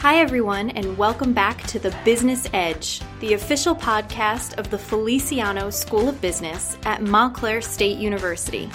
Hi, 0.00 0.16
everyone, 0.16 0.70
and 0.70 0.96
welcome 0.96 1.34
back 1.34 1.62
to 1.64 1.78
The 1.78 1.94
Business 2.06 2.48
Edge, 2.54 3.02
the 3.20 3.34
official 3.34 3.76
podcast 3.76 4.56
of 4.58 4.70
the 4.70 4.78
Feliciano 4.78 5.68
School 5.68 6.08
of 6.08 6.22
Business 6.22 6.78
at 6.86 7.02
Montclair 7.02 7.60
State 7.60 7.98
University. 7.98 8.70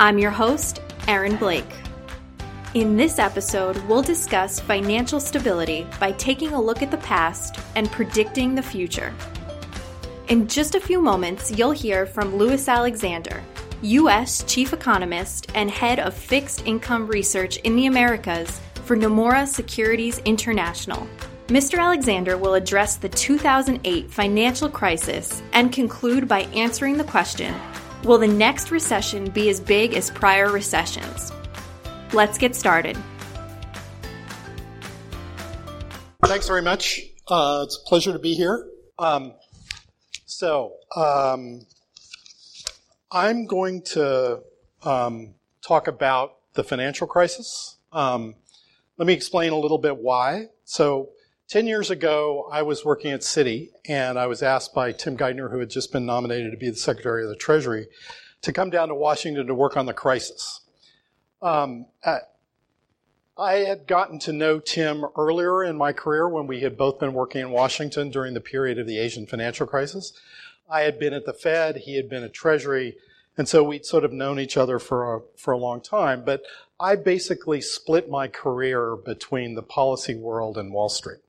I'm 0.00 0.18
your 0.18 0.32
host, 0.32 0.82
Erin 1.06 1.36
Blake. 1.36 1.72
In 2.74 2.96
this 2.96 3.20
episode, 3.20 3.76
we'll 3.84 4.02
discuss 4.02 4.58
financial 4.58 5.20
stability 5.20 5.86
by 6.00 6.10
taking 6.10 6.52
a 6.52 6.60
look 6.60 6.82
at 6.82 6.90
the 6.90 6.96
past 6.96 7.60
and 7.76 7.88
predicting 7.92 8.56
the 8.56 8.60
future. 8.60 9.14
In 10.26 10.48
just 10.48 10.74
a 10.74 10.80
few 10.80 11.00
moments, 11.00 11.56
you'll 11.56 11.70
hear 11.70 12.06
from 12.06 12.34
Lewis 12.34 12.68
Alexander, 12.68 13.40
U.S. 13.82 14.42
Chief 14.42 14.72
Economist 14.72 15.46
and 15.54 15.70
Head 15.70 16.00
of 16.00 16.12
Fixed 16.12 16.66
Income 16.66 17.06
Research 17.06 17.58
in 17.58 17.76
the 17.76 17.86
Americas 17.86 18.60
for 18.86 18.96
Nomura 18.96 19.48
Securities 19.48 20.20
International. 20.20 21.08
Mr. 21.48 21.76
Alexander 21.76 22.38
will 22.38 22.54
address 22.54 22.96
the 22.96 23.08
2008 23.08 24.08
financial 24.08 24.68
crisis 24.68 25.42
and 25.52 25.72
conclude 25.72 26.28
by 26.28 26.42
answering 26.54 26.96
the 26.96 27.04
question 27.04 27.52
Will 28.04 28.18
the 28.18 28.28
next 28.28 28.70
recession 28.70 29.28
be 29.30 29.48
as 29.48 29.58
big 29.58 29.94
as 29.94 30.10
prior 30.10 30.52
recessions? 30.52 31.32
Let's 32.12 32.38
get 32.38 32.54
started. 32.54 32.96
Thanks 36.24 36.46
very 36.46 36.62
much. 36.62 37.00
Uh, 37.26 37.62
it's 37.64 37.80
a 37.84 37.88
pleasure 37.88 38.12
to 38.12 38.20
be 38.20 38.34
here. 38.34 38.68
Um, 39.00 39.34
so, 40.26 40.74
um, 40.94 41.66
I'm 43.10 43.46
going 43.46 43.82
to 43.82 44.42
um, 44.84 45.34
talk 45.60 45.88
about 45.88 46.36
the 46.54 46.62
financial 46.62 47.08
crisis. 47.08 47.78
Um, 47.92 48.36
let 48.98 49.06
me 49.06 49.12
explain 49.12 49.52
a 49.52 49.58
little 49.58 49.78
bit 49.78 49.98
why. 49.98 50.48
So, 50.64 51.10
10 51.48 51.66
years 51.66 51.90
ago, 51.90 52.48
I 52.50 52.62
was 52.62 52.84
working 52.84 53.12
at 53.12 53.20
Citi, 53.20 53.68
and 53.88 54.18
I 54.18 54.26
was 54.26 54.42
asked 54.42 54.74
by 54.74 54.90
Tim 54.90 55.16
Geithner, 55.16 55.50
who 55.50 55.60
had 55.60 55.70
just 55.70 55.92
been 55.92 56.04
nominated 56.04 56.50
to 56.50 56.56
be 56.56 56.70
the 56.70 56.76
Secretary 56.76 57.22
of 57.22 57.28
the 57.28 57.36
Treasury, 57.36 57.86
to 58.42 58.52
come 58.52 58.68
down 58.68 58.88
to 58.88 58.94
Washington 58.94 59.46
to 59.46 59.54
work 59.54 59.76
on 59.76 59.86
the 59.86 59.92
crisis. 59.92 60.62
Um, 61.40 61.86
I 63.38 63.56
had 63.56 63.86
gotten 63.86 64.18
to 64.20 64.32
know 64.32 64.58
Tim 64.58 65.04
earlier 65.16 65.62
in 65.62 65.76
my 65.76 65.92
career 65.92 66.28
when 66.28 66.46
we 66.46 66.60
had 66.60 66.76
both 66.76 66.98
been 66.98 67.12
working 67.12 67.42
in 67.42 67.50
Washington 67.50 68.10
during 68.10 68.34
the 68.34 68.40
period 68.40 68.78
of 68.78 68.86
the 68.86 68.98
Asian 68.98 69.26
financial 69.26 69.66
crisis. 69.66 70.14
I 70.68 70.80
had 70.80 70.98
been 70.98 71.12
at 71.12 71.26
the 71.26 71.32
Fed, 71.32 71.76
he 71.76 71.96
had 71.96 72.08
been 72.08 72.24
at 72.24 72.32
Treasury, 72.32 72.96
and 73.36 73.48
so 73.48 73.62
we'd 73.62 73.84
sort 73.84 74.04
of 74.04 74.12
known 74.12 74.38
each 74.38 74.56
other 74.56 74.78
for 74.78 75.16
a, 75.16 75.20
for 75.36 75.52
a 75.52 75.58
long 75.58 75.80
time. 75.80 76.24
But 76.24 76.42
I 76.80 76.96
basically 76.96 77.60
split 77.60 78.08
my 78.08 78.28
career 78.28 78.96
between 78.96 79.54
the 79.54 79.62
policy 79.62 80.14
world 80.14 80.56
and 80.58 80.72
Wall 80.72 80.88
Street. 80.88 81.20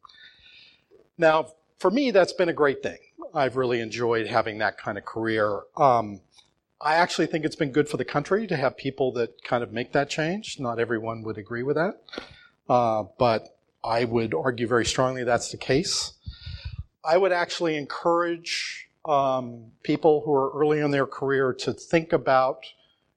Now, 1.17 1.47
for 1.79 1.91
me, 1.91 2.11
that's 2.11 2.33
been 2.33 2.49
a 2.49 2.53
great 2.53 2.81
thing. 2.83 2.97
I've 3.33 3.55
really 3.55 3.81
enjoyed 3.81 4.27
having 4.27 4.57
that 4.59 4.77
kind 4.77 4.97
of 4.97 5.05
career. 5.05 5.61
Um, 5.75 6.21
I 6.79 6.95
actually 6.95 7.27
think 7.27 7.43
it's 7.43 7.55
been 7.55 7.71
good 7.71 7.89
for 7.89 7.97
the 7.97 8.05
country 8.05 8.47
to 8.47 8.55
have 8.55 8.77
people 8.77 9.11
that 9.13 9.43
kind 9.43 9.63
of 9.63 9.71
make 9.71 9.93
that 9.93 10.09
change. 10.09 10.59
Not 10.59 10.79
everyone 10.79 11.23
would 11.23 11.37
agree 11.37 11.63
with 11.63 11.75
that, 11.75 12.01
uh, 12.69 13.05
but 13.17 13.57
I 13.83 14.05
would 14.05 14.33
argue 14.33 14.67
very 14.67 14.85
strongly 14.85 15.23
that's 15.23 15.51
the 15.51 15.57
case. 15.57 16.13
I 17.03 17.17
would 17.17 17.31
actually 17.31 17.77
encourage 17.77 18.86
um, 19.07 19.71
people 19.83 20.21
who 20.25 20.33
are 20.33 20.51
early 20.53 20.79
in 20.79 20.91
their 20.91 21.07
career 21.07 21.53
to 21.53 21.73
think 21.73 22.13
about 22.13 22.65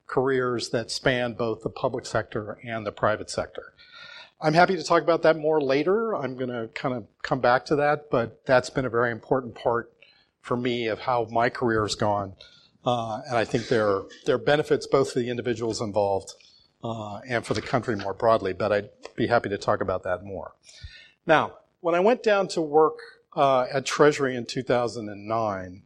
careers 0.06 0.70
that 0.70 0.90
span 0.90 1.34
both 1.34 1.62
the 1.62 1.70
public 1.70 2.06
sector 2.06 2.58
and 2.64 2.86
the 2.86 2.92
private 2.92 3.30
sector. 3.30 3.74
I'm 4.40 4.54
happy 4.54 4.76
to 4.76 4.82
talk 4.82 5.02
about 5.02 5.22
that 5.22 5.36
more 5.36 5.60
later. 5.60 6.14
I'm 6.14 6.36
going 6.36 6.48
to 6.48 6.68
kind 6.74 6.94
of 6.94 7.06
come 7.22 7.40
back 7.40 7.66
to 7.66 7.76
that, 7.76 8.10
but 8.10 8.44
that's 8.46 8.70
been 8.70 8.86
a 8.86 8.90
very 8.90 9.12
important 9.12 9.54
part 9.54 9.92
for 10.40 10.56
me 10.56 10.86
of 10.86 11.00
how 11.00 11.26
my 11.30 11.50
career 11.50 11.82
has 11.82 11.94
gone. 11.94 12.34
Uh, 12.84 13.20
and 13.28 13.36
I 13.36 13.44
think 13.44 13.68
there 13.68 13.86
are, 13.86 14.04
there 14.24 14.36
are 14.36 14.38
benefits 14.38 14.86
both 14.86 15.12
for 15.12 15.18
the 15.18 15.28
individuals 15.28 15.82
involved 15.82 16.32
uh, 16.82 17.18
and 17.28 17.44
for 17.44 17.52
the 17.52 17.60
country 17.60 17.94
more 17.94 18.14
broadly, 18.14 18.54
but 18.54 18.72
I'd 18.72 18.88
be 19.16 19.26
happy 19.26 19.50
to 19.50 19.58
talk 19.58 19.82
about 19.82 20.04
that 20.04 20.24
more. 20.24 20.54
Now, 21.26 21.58
when 21.80 21.94
I 21.94 22.00
went 22.00 22.22
down 22.22 22.48
to 22.48 22.62
work 22.62 22.98
uh, 23.34 23.66
at 23.72 23.86
Treasury 23.86 24.36
in 24.36 24.46
2009, 24.46 25.82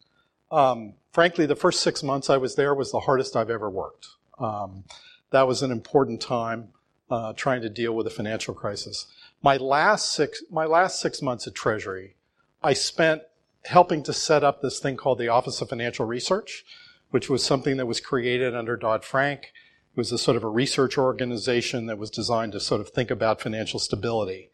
um, 0.50 0.94
frankly, 1.12 1.47
the 1.47 1.56
first 1.56 1.81
six 1.81 2.03
months 2.03 2.31
I 2.31 2.37
was 2.37 2.55
there 2.55 2.75
was 2.75 2.93
the 2.93 3.00
hardest 3.00 3.37
I've 3.37 3.50
ever 3.50 3.69
worked. 3.69 4.09
Um, 4.38 4.84
that 5.31 5.47
was 5.47 5.62
an 5.62 5.71
important 5.71 6.21
time 6.21 6.69
uh, 7.10 7.32
trying 7.34 7.62
to 7.62 7.69
deal 7.69 7.93
with 7.94 8.06
a 8.06 8.10
financial 8.10 8.55
crisis. 8.55 9.06
My 9.43 9.56
last 9.56 10.12
six, 10.12 10.43
my 10.50 10.65
last 10.65 11.00
six 11.00 11.21
months 11.21 11.47
at 11.47 11.55
Treasury, 11.55 12.16
I 12.62 12.72
spent 12.72 13.22
helping 13.65 14.03
to 14.05 14.12
set 14.12 14.44
up 14.44 14.61
this 14.61 14.78
thing 14.78 14.97
called 14.97 15.19
the 15.19 15.28
Office 15.28 15.61
of 15.61 15.69
Financial 15.69 16.06
Research, 16.06 16.65
which 17.11 17.28
was 17.28 17.44
something 17.44 17.76
that 17.76 17.87
was 17.87 18.00
created 18.00 18.55
under 18.55 18.76
Dodd 18.76 19.05
Frank. 19.05 19.53
It 19.93 19.99
was 19.99 20.12
a 20.12 20.19
sort 20.19 20.37
of 20.37 20.44
a 20.44 20.49
research 20.49 20.99
organization 20.99 21.87
that 21.87 21.99
was 21.99 22.11
designed 22.11 22.53
to 22.53 22.61
sort 22.61 22.81
of 22.81 22.91
think 22.91 23.11
about 23.11 23.41
financial 23.41 23.78
stability. 23.78 24.50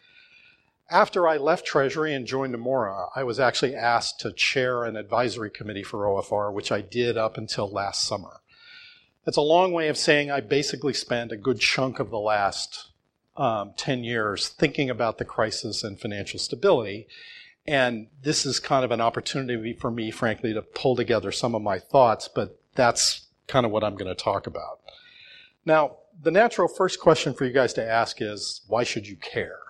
After 0.91 1.29
I 1.29 1.37
left 1.37 1.65
Treasury 1.65 2.13
and 2.13 2.27
joined 2.27 2.53
Nomura, 2.53 3.11
I 3.15 3.23
was 3.23 3.39
actually 3.39 3.77
asked 3.77 4.19
to 4.21 4.33
chair 4.33 4.83
an 4.83 4.97
advisory 4.97 5.49
committee 5.49 5.85
for 5.85 6.01
OFR, 6.01 6.53
which 6.53 6.73
I 6.73 6.81
did 6.81 7.17
up 7.17 7.39
until 7.39 7.71
last 7.71 8.05
summer. 8.05 8.41
It's 9.25 9.37
a 9.37 9.43
long 9.43 9.73
way 9.73 9.87
of 9.87 9.97
saying 9.97 10.33
I 10.33 10.41
basically 10.41 10.95
spent 10.95 11.31
a 11.31 11.37
good 11.37 11.61
chunk 11.61 12.01
of 12.01 12.11
the 12.11 12.19
last 12.19 12.91
um, 13.37 13.73
10 13.77 14.03
years 14.03 14.49
thinking 14.49 14.91
about 14.91 15.19
the 15.19 15.25
crisis 15.25 15.85
and 15.85 16.01
financial 16.01 16.41
stability. 16.41 17.07
And 17.69 18.09
this 18.23 18.45
is 18.45 18.59
kind 18.59 18.85
of 18.85 18.91
an 18.91 19.01
opportunity 19.01 19.73
for 19.73 19.93
me, 19.93 20.11
frankly, 20.11 20.53
to 20.55 20.63
pull 20.63 20.97
together 20.97 21.31
some 21.31 21.55
of 21.55 21.63
my 21.63 21.79
thoughts, 21.79 22.27
but 22.27 22.61
that's 22.75 23.29
kind 23.47 23.65
of 23.65 23.71
what 23.71 23.85
I'm 23.85 23.95
going 23.95 24.13
to 24.13 24.21
talk 24.21 24.49
about. 24.49 24.81
Now, 25.65 25.99
the 26.21 26.33
natural 26.33 26.67
first 26.67 26.99
question 26.99 27.33
for 27.33 27.45
you 27.45 27.53
guys 27.53 27.75
to 27.75 27.85
ask 27.85 28.21
is 28.21 28.63
why 28.67 28.83
should 28.83 29.07
you 29.07 29.15
care? 29.15 29.61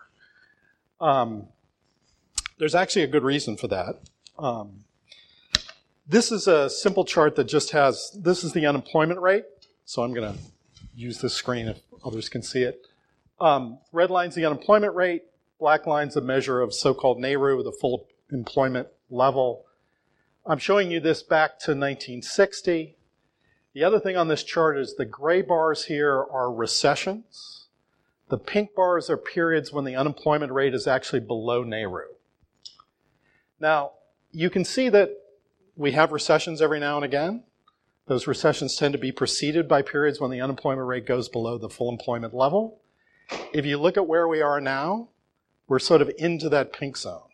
Um, 1.00 1.48
there's 2.58 2.74
actually 2.74 3.02
a 3.02 3.08
good 3.08 3.24
reason 3.24 3.56
for 3.56 3.68
that. 3.68 4.00
Um, 4.38 4.84
this 6.06 6.32
is 6.32 6.46
a 6.46 6.68
simple 6.68 7.04
chart 7.04 7.36
that 7.36 7.44
just 7.44 7.70
has, 7.70 8.10
this 8.18 8.44
is 8.44 8.52
the 8.52 8.66
unemployment 8.66 9.20
rate. 9.20 9.44
So 9.84 10.02
I'm 10.02 10.12
going 10.12 10.32
to 10.32 10.38
use 10.94 11.20
this 11.20 11.34
screen 11.34 11.68
if 11.68 11.80
others 12.04 12.28
can 12.28 12.42
see 12.42 12.62
it. 12.62 12.86
Um, 13.40 13.78
red 13.92 14.10
line's 14.10 14.34
the 14.34 14.44
unemployment 14.44 14.94
rate. 14.94 15.22
Black 15.58 15.86
line's 15.86 16.16
a 16.16 16.20
measure 16.20 16.60
of 16.60 16.74
so-called 16.74 17.18
NAIRU, 17.18 17.64
the 17.64 17.72
full 17.72 18.06
employment 18.32 18.88
level. 19.08 19.64
I'm 20.46 20.58
showing 20.58 20.90
you 20.90 21.00
this 21.00 21.22
back 21.22 21.58
to 21.60 21.72
1960. 21.72 22.96
The 23.72 23.84
other 23.84 24.00
thing 24.00 24.16
on 24.16 24.28
this 24.28 24.42
chart 24.42 24.78
is 24.78 24.96
the 24.96 25.04
gray 25.04 25.42
bars 25.42 25.84
here 25.84 26.24
are 26.30 26.52
recessions. 26.52 27.59
The 28.30 28.38
pink 28.38 28.76
bars 28.76 29.10
are 29.10 29.16
periods 29.16 29.72
when 29.72 29.84
the 29.84 29.96
unemployment 29.96 30.52
rate 30.52 30.72
is 30.72 30.86
actually 30.86 31.18
below 31.18 31.64
NAIRU. 31.64 32.04
Now, 33.58 33.92
you 34.30 34.48
can 34.48 34.64
see 34.64 34.88
that 34.88 35.10
we 35.76 35.92
have 35.92 36.12
recessions 36.12 36.62
every 36.62 36.78
now 36.78 36.94
and 36.94 37.04
again. 37.04 37.42
Those 38.06 38.28
recessions 38.28 38.76
tend 38.76 38.92
to 38.92 38.98
be 38.98 39.10
preceded 39.10 39.66
by 39.66 39.82
periods 39.82 40.20
when 40.20 40.30
the 40.30 40.40
unemployment 40.40 40.86
rate 40.86 41.06
goes 41.06 41.28
below 41.28 41.58
the 41.58 41.68
full 41.68 41.90
employment 41.90 42.32
level. 42.32 42.80
If 43.52 43.66
you 43.66 43.78
look 43.78 43.96
at 43.96 44.06
where 44.06 44.28
we 44.28 44.40
are 44.40 44.60
now, 44.60 45.08
we're 45.66 45.80
sort 45.80 46.00
of 46.00 46.12
into 46.16 46.48
that 46.50 46.72
pink 46.72 46.96
zone. 46.96 47.30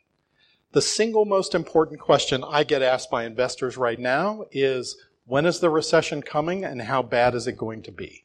The 0.73 0.81
single 0.81 1.27
most 1.27 1.55
important 1.55 2.01
question 2.01 2.43
I 2.43 2.65
get 2.65 2.81
asked 2.81 3.11
by 3.11 3.25
investors 3.25 3.77
right 3.77 3.99
now 3.99 4.47
is 4.51 4.97
when 5.27 5.45
is 5.45 5.61
the 5.61 5.71
recession 5.71 6.23
coming 6.23 6.65
and 6.65 6.81
how 6.81 7.03
bad 7.03 7.35
is 7.35 7.47
it 7.47 7.59
going 7.59 7.83
to 7.83 7.93
be? 7.93 8.25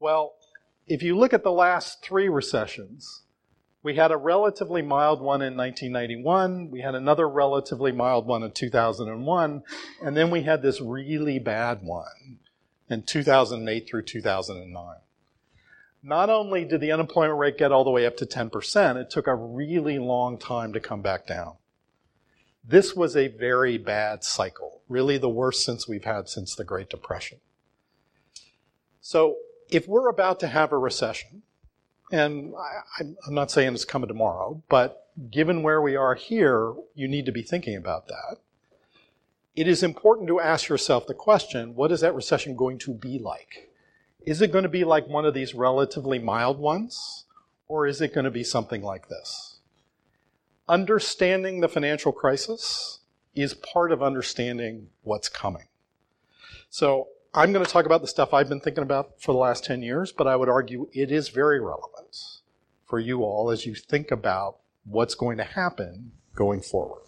Well, 0.00 0.34
if 0.88 1.02
you 1.02 1.16
look 1.16 1.32
at 1.32 1.44
the 1.44 1.52
last 1.52 2.02
three 2.02 2.28
recessions, 2.28 3.22
we 3.82 3.96
had 3.96 4.10
a 4.10 4.16
relatively 4.16 4.82
mild 4.82 5.20
one 5.20 5.40
in 5.40 5.56
1991, 5.56 6.70
we 6.70 6.80
had 6.80 6.94
another 6.94 7.28
relatively 7.28 7.92
mild 7.92 8.26
one 8.26 8.42
in 8.42 8.50
2001, 8.50 9.62
and 10.02 10.16
then 10.16 10.30
we 10.30 10.42
had 10.42 10.62
this 10.62 10.80
really 10.80 11.38
bad 11.38 11.82
one 11.82 12.38
in 12.90 13.02
2008 13.02 13.88
through 13.88 14.02
2009. 14.02 14.96
Not 16.02 16.30
only 16.30 16.64
did 16.64 16.80
the 16.80 16.92
unemployment 16.92 17.38
rate 17.38 17.58
get 17.58 17.72
all 17.72 17.84
the 17.84 17.90
way 17.90 18.06
up 18.06 18.16
to 18.18 18.26
10%, 18.26 18.96
it 18.96 19.10
took 19.10 19.26
a 19.26 19.34
really 19.34 19.98
long 19.98 20.38
time 20.38 20.72
to 20.72 20.80
come 20.80 21.02
back 21.02 21.26
down. 21.26 21.54
This 22.64 22.94
was 22.94 23.16
a 23.16 23.28
very 23.28 23.78
bad 23.78 24.24
cycle, 24.24 24.82
really 24.88 25.18
the 25.18 25.28
worst 25.28 25.64
since 25.64 25.88
we've 25.88 26.04
had 26.04 26.28
since 26.28 26.54
the 26.54 26.64
Great 26.64 26.88
Depression. 26.88 27.38
So 29.00 29.36
if 29.68 29.86
we're 29.86 30.08
about 30.08 30.40
to 30.40 30.48
have 30.48 30.72
a 30.72 30.78
recession, 30.78 31.42
and 32.10 32.54
I, 32.56 33.02
am 33.02 33.34
not 33.34 33.50
saying 33.50 33.74
it's 33.74 33.84
coming 33.84 34.08
tomorrow, 34.08 34.62
but 34.68 35.08
given 35.30 35.62
where 35.62 35.82
we 35.82 35.96
are 35.96 36.14
here, 36.14 36.74
you 36.94 37.08
need 37.08 37.26
to 37.26 37.32
be 37.32 37.42
thinking 37.42 37.76
about 37.76 38.08
that. 38.08 38.38
It 39.54 39.68
is 39.68 39.82
important 39.82 40.28
to 40.28 40.40
ask 40.40 40.68
yourself 40.68 41.06
the 41.06 41.14
question, 41.14 41.74
what 41.74 41.92
is 41.92 42.00
that 42.00 42.14
recession 42.14 42.56
going 42.56 42.78
to 42.78 42.94
be 42.94 43.18
like? 43.18 43.70
Is 44.24 44.40
it 44.40 44.52
going 44.52 44.62
to 44.62 44.68
be 44.68 44.84
like 44.84 45.08
one 45.08 45.24
of 45.24 45.34
these 45.34 45.54
relatively 45.54 46.18
mild 46.18 46.58
ones? 46.58 47.26
or 47.68 47.86
is 47.86 48.00
it 48.00 48.14
going 48.14 48.24
to 48.24 48.30
be 48.30 48.42
something 48.42 48.82
like 48.82 49.08
this? 49.08 49.58
Understanding 50.68 51.60
the 51.60 51.68
financial 51.68 52.12
crisis 52.12 53.00
is 53.34 53.54
part 53.54 53.92
of 53.92 54.02
understanding 54.02 54.88
what's 55.02 55.28
coming. 55.28 55.68
So 56.70 57.08
I'm 57.34 57.52
going 57.52 57.64
to 57.64 57.70
talk 57.70 57.84
about 57.84 58.00
the 58.00 58.08
stuff 58.08 58.32
I've 58.32 58.48
been 58.48 58.60
thinking 58.60 58.82
about 58.82 59.20
for 59.20 59.32
the 59.32 59.38
last 59.38 59.64
10 59.64 59.82
years, 59.82 60.12
but 60.12 60.26
I 60.26 60.34
would 60.34 60.48
argue 60.48 60.88
it 60.92 61.12
is 61.12 61.28
very 61.28 61.60
relevant 61.60 62.16
for 62.86 62.98
you 62.98 63.22
all 63.22 63.50
as 63.50 63.66
you 63.66 63.74
think 63.74 64.10
about 64.10 64.56
what's 64.84 65.14
going 65.14 65.36
to 65.36 65.44
happen 65.44 66.12
going 66.34 66.62
forward. 66.62 67.02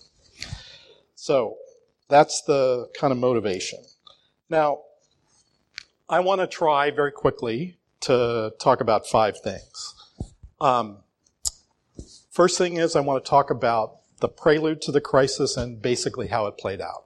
So 1.14 1.56
that's 2.08 2.42
the 2.42 2.88
kind 2.98 3.12
of 3.12 3.18
motivation. 3.18 3.78
Now, 4.50 4.80
I 6.08 6.20
want 6.20 6.40
to 6.42 6.46
try 6.46 6.90
very 6.90 7.12
quickly 7.12 7.78
to 8.00 8.52
talk 8.60 8.80
about 8.80 9.06
five 9.06 9.40
things. 9.40 9.94
Um, 10.60 10.98
first 12.30 12.58
thing 12.58 12.76
is 12.76 12.94
I 12.94 13.00
want 13.00 13.24
to 13.24 13.28
talk 13.28 13.50
about 13.50 13.96
the 14.20 14.28
prelude 14.28 14.82
to 14.82 14.92
the 14.92 15.00
crisis 15.00 15.56
and 15.56 15.80
basically 15.80 16.28
how 16.28 16.46
it 16.46 16.58
played 16.58 16.80
out. 16.80 17.04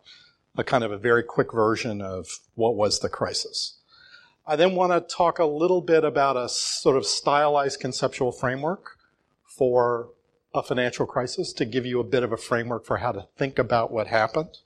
A 0.57 0.65
kind 0.65 0.85
of 0.85 0.93
a 0.93 0.99
very 0.99 1.23
quick 1.23 1.53
version 1.53 2.01
of 2.01 2.29
what 2.55 2.77
was 2.77 3.01
the 3.01 3.09
crisis. 3.09 3.79
I 4.47 4.57
then 4.57 4.75
want 4.75 4.93
to 4.93 5.15
talk 5.15 5.39
a 5.39 5.47
little 5.47 5.81
bit 5.81 6.05
about 6.05 6.37
a 6.37 6.49
sort 6.49 6.97
of 6.97 7.07
stylized 7.07 7.81
conceptual 7.81 8.31
framework 8.31 8.99
for 9.45 10.11
a 10.55 10.63
financial 10.63 11.07
crisis 11.07 11.53
to 11.55 11.65
give 11.65 11.85
you 11.85 11.99
a 11.99 12.05
bit 12.05 12.23
of 12.23 12.33
a 12.33 12.37
framework 12.37 12.85
for 12.85 12.99
how 12.99 13.13
to 13.13 13.27
think 13.37 13.59
about 13.59 13.91
what 13.91 14.07
happened. 14.07 14.59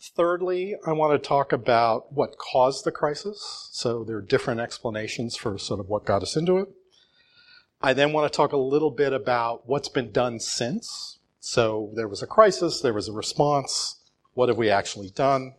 Thirdly, 0.00 0.74
I 0.84 0.92
want 0.92 1.12
to 1.12 1.28
talk 1.28 1.52
about 1.52 2.12
what 2.12 2.36
caused 2.36 2.84
the 2.84 2.90
crisis. 2.90 3.68
So 3.70 4.02
there 4.02 4.16
are 4.16 4.22
different 4.22 4.60
explanations 4.60 5.36
for 5.36 5.56
sort 5.58 5.78
of 5.78 5.88
what 5.88 6.04
got 6.04 6.22
us 6.22 6.36
into 6.36 6.56
it. 6.56 6.68
I 7.80 7.92
then 7.92 8.12
want 8.12 8.30
to 8.30 8.36
talk 8.36 8.52
a 8.52 8.56
little 8.56 8.90
bit 8.90 9.12
about 9.12 9.68
what's 9.68 9.88
been 9.88 10.10
done 10.10 10.40
since. 10.40 11.18
So 11.38 11.92
there 11.94 12.08
was 12.08 12.22
a 12.22 12.26
crisis, 12.26 12.80
there 12.80 12.92
was 12.92 13.08
a 13.08 13.12
response. 13.12 14.00
What 14.34 14.48
have 14.48 14.58
we 14.58 14.70
actually 14.70 15.10
done? 15.10 15.54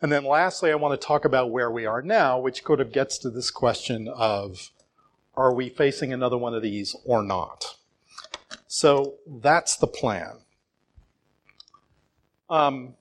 And 0.00 0.12
then 0.12 0.24
lastly, 0.24 0.70
I 0.70 0.76
want 0.76 0.98
to 1.00 1.06
talk 1.06 1.24
about 1.24 1.50
where 1.50 1.70
we 1.70 1.84
are 1.84 2.02
now, 2.02 2.38
which 2.38 2.62
kind 2.62 2.80
of 2.80 2.92
gets 2.92 3.18
to 3.18 3.30
this 3.30 3.50
question 3.50 4.08
of 4.08 4.70
are 5.34 5.52
we 5.52 5.68
facing 5.68 6.12
another 6.12 6.38
one 6.38 6.54
of 6.54 6.62
these 6.62 6.94
or 7.04 7.22
not? 7.22 7.76
So 8.66 9.14
that's 9.26 9.76
the 9.76 9.86
plan. 9.86 10.38
Um, 12.50 12.94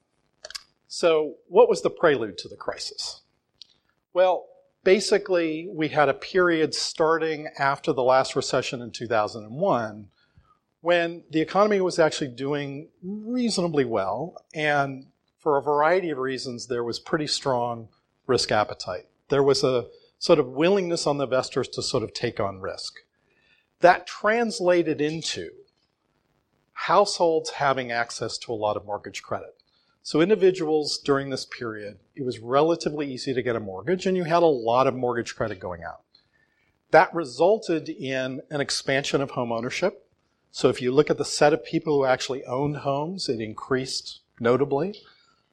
so, 0.88 1.36
what 1.48 1.70
was 1.70 1.82
the 1.82 1.90
prelude 1.90 2.38
to 2.40 2.48
the 2.48 2.56
crisis? 2.56 3.22
Well, 4.14 4.48
basically, 4.84 5.70
we 5.72 5.90
had 5.90 6.10
a 6.10 6.14
period 6.14 6.74
starting 6.74 7.48
after 7.58 7.94
the 7.94 8.04
last 8.04 8.36
recession 8.36 8.82
in 8.82 8.92
2001 8.92 10.08
when 10.88 11.22
the 11.32 11.42
economy 11.42 11.82
was 11.82 12.00
actually 12.00 12.30
doing 12.30 12.88
reasonably 13.04 13.84
well, 13.84 14.42
and 14.54 15.06
for 15.38 15.58
a 15.58 15.62
variety 15.62 16.12
of 16.12 16.18
reasons, 16.18 16.68
there 16.68 16.82
was 16.82 16.98
pretty 16.98 17.28
strong 17.28 17.90
risk 18.26 18.54
appetite. 18.54 19.06
There 19.28 19.44
was 19.44 19.66
a 19.66 19.88
sort 20.18 20.40
of 20.40 20.48
willingness 20.48 21.06
on 21.06 21.18
the 21.18 21.26
investors 21.26 21.68
to 21.68 21.82
sort 21.82 22.04
of 22.04 22.14
take 22.14 22.40
on 22.40 22.62
risk. 22.62 23.00
That 23.82 24.08
translated 24.08 25.02
into 25.02 25.50
households 26.72 27.50
having 27.50 27.92
access 27.92 28.38
to 28.38 28.54
a 28.54 28.56
lot 28.56 28.78
of 28.78 28.86
mortgage 28.86 29.22
credit. 29.22 29.58
So 30.04 30.22
individuals 30.22 31.00
during 31.00 31.32
this 31.32 31.44
period, 31.44 32.00
it 32.16 32.24
was 32.24 32.40
relatively 32.40 33.12
easy 33.12 33.34
to 33.34 33.44
get 33.44 33.58
a 33.58 33.60
mortgage 33.60 34.06
and 34.06 34.16
you 34.16 34.24
had 34.24 34.42
a 34.42 34.46
lot 34.46 34.88
of 34.88 34.96
mortgage 34.96 35.36
credit 35.36 35.60
going 35.60 35.84
out. 35.84 36.04
That 36.92 37.14
resulted 37.14 37.90
in 37.90 38.42
an 38.50 38.62
expansion 38.62 39.20
of 39.20 39.32
home 39.32 39.52
ownership. 39.52 40.07
So 40.52 40.70
if 40.70 40.82
you 40.82 40.92
look 40.92 41.10
at 41.10 41.18
the 41.18 41.26
set 41.26 41.54
of 41.54 41.64
people 41.64 41.98
who 41.98 42.06
actually 42.06 42.44
owned 42.46 42.78
homes, 42.78 43.30
it 43.30 43.40
increased 43.40 44.22
notably. 44.40 44.96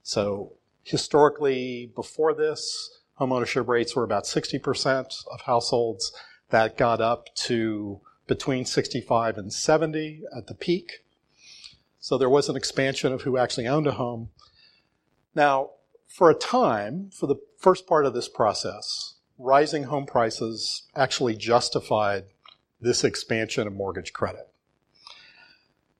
So 0.02 0.52
historically, 0.82 1.90
before 1.94 2.34
this, 2.34 3.00
homeownership 3.20 3.68
rates 3.68 3.94
were 3.94 4.04
about 4.04 4.24
60% 4.24 5.26
of 5.32 5.40
households. 5.42 6.12
That 6.50 6.76
got 6.76 7.00
up 7.00 7.34
to 7.46 8.00
between 8.26 8.64
65 8.64 9.38
and 9.38 9.52
70 9.52 10.22
at 10.36 10.46
the 10.46 10.54
peak. 10.54 11.04
So 11.98 12.18
there 12.18 12.28
was 12.28 12.48
an 12.48 12.56
expansion 12.56 13.12
of 13.12 13.22
who 13.22 13.38
actually 13.38 13.66
owned 13.66 13.86
a 13.86 13.92
home. 13.92 14.28
Now, 15.34 15.70
for 16.06 16.30
a 16.30 16.34
time, 16.34 17.10
for 17.10 17.26
the 17.26 17.40
first 17.58 17.86
part 17.86 18.06
of 18.06 18.14
this 18.14 18.28
process, 18.28 19.14
rising 19.38 19.84
home 19.84 20.06
prices 20.06 20.84
actually 20.94 21.34
justified 21.34 22.24
this 22.80 23.04
expansion 23.04 23.66
of 23.66 23.72
mortgage 23.72 24.12
credit. 24.12 24.48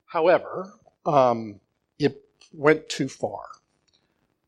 However, 0.05 0.73
um, 1.05 1.59
it 1.99 2.23
went 2.53 2.89
too 2.89 3.09
far. 3.09 3.43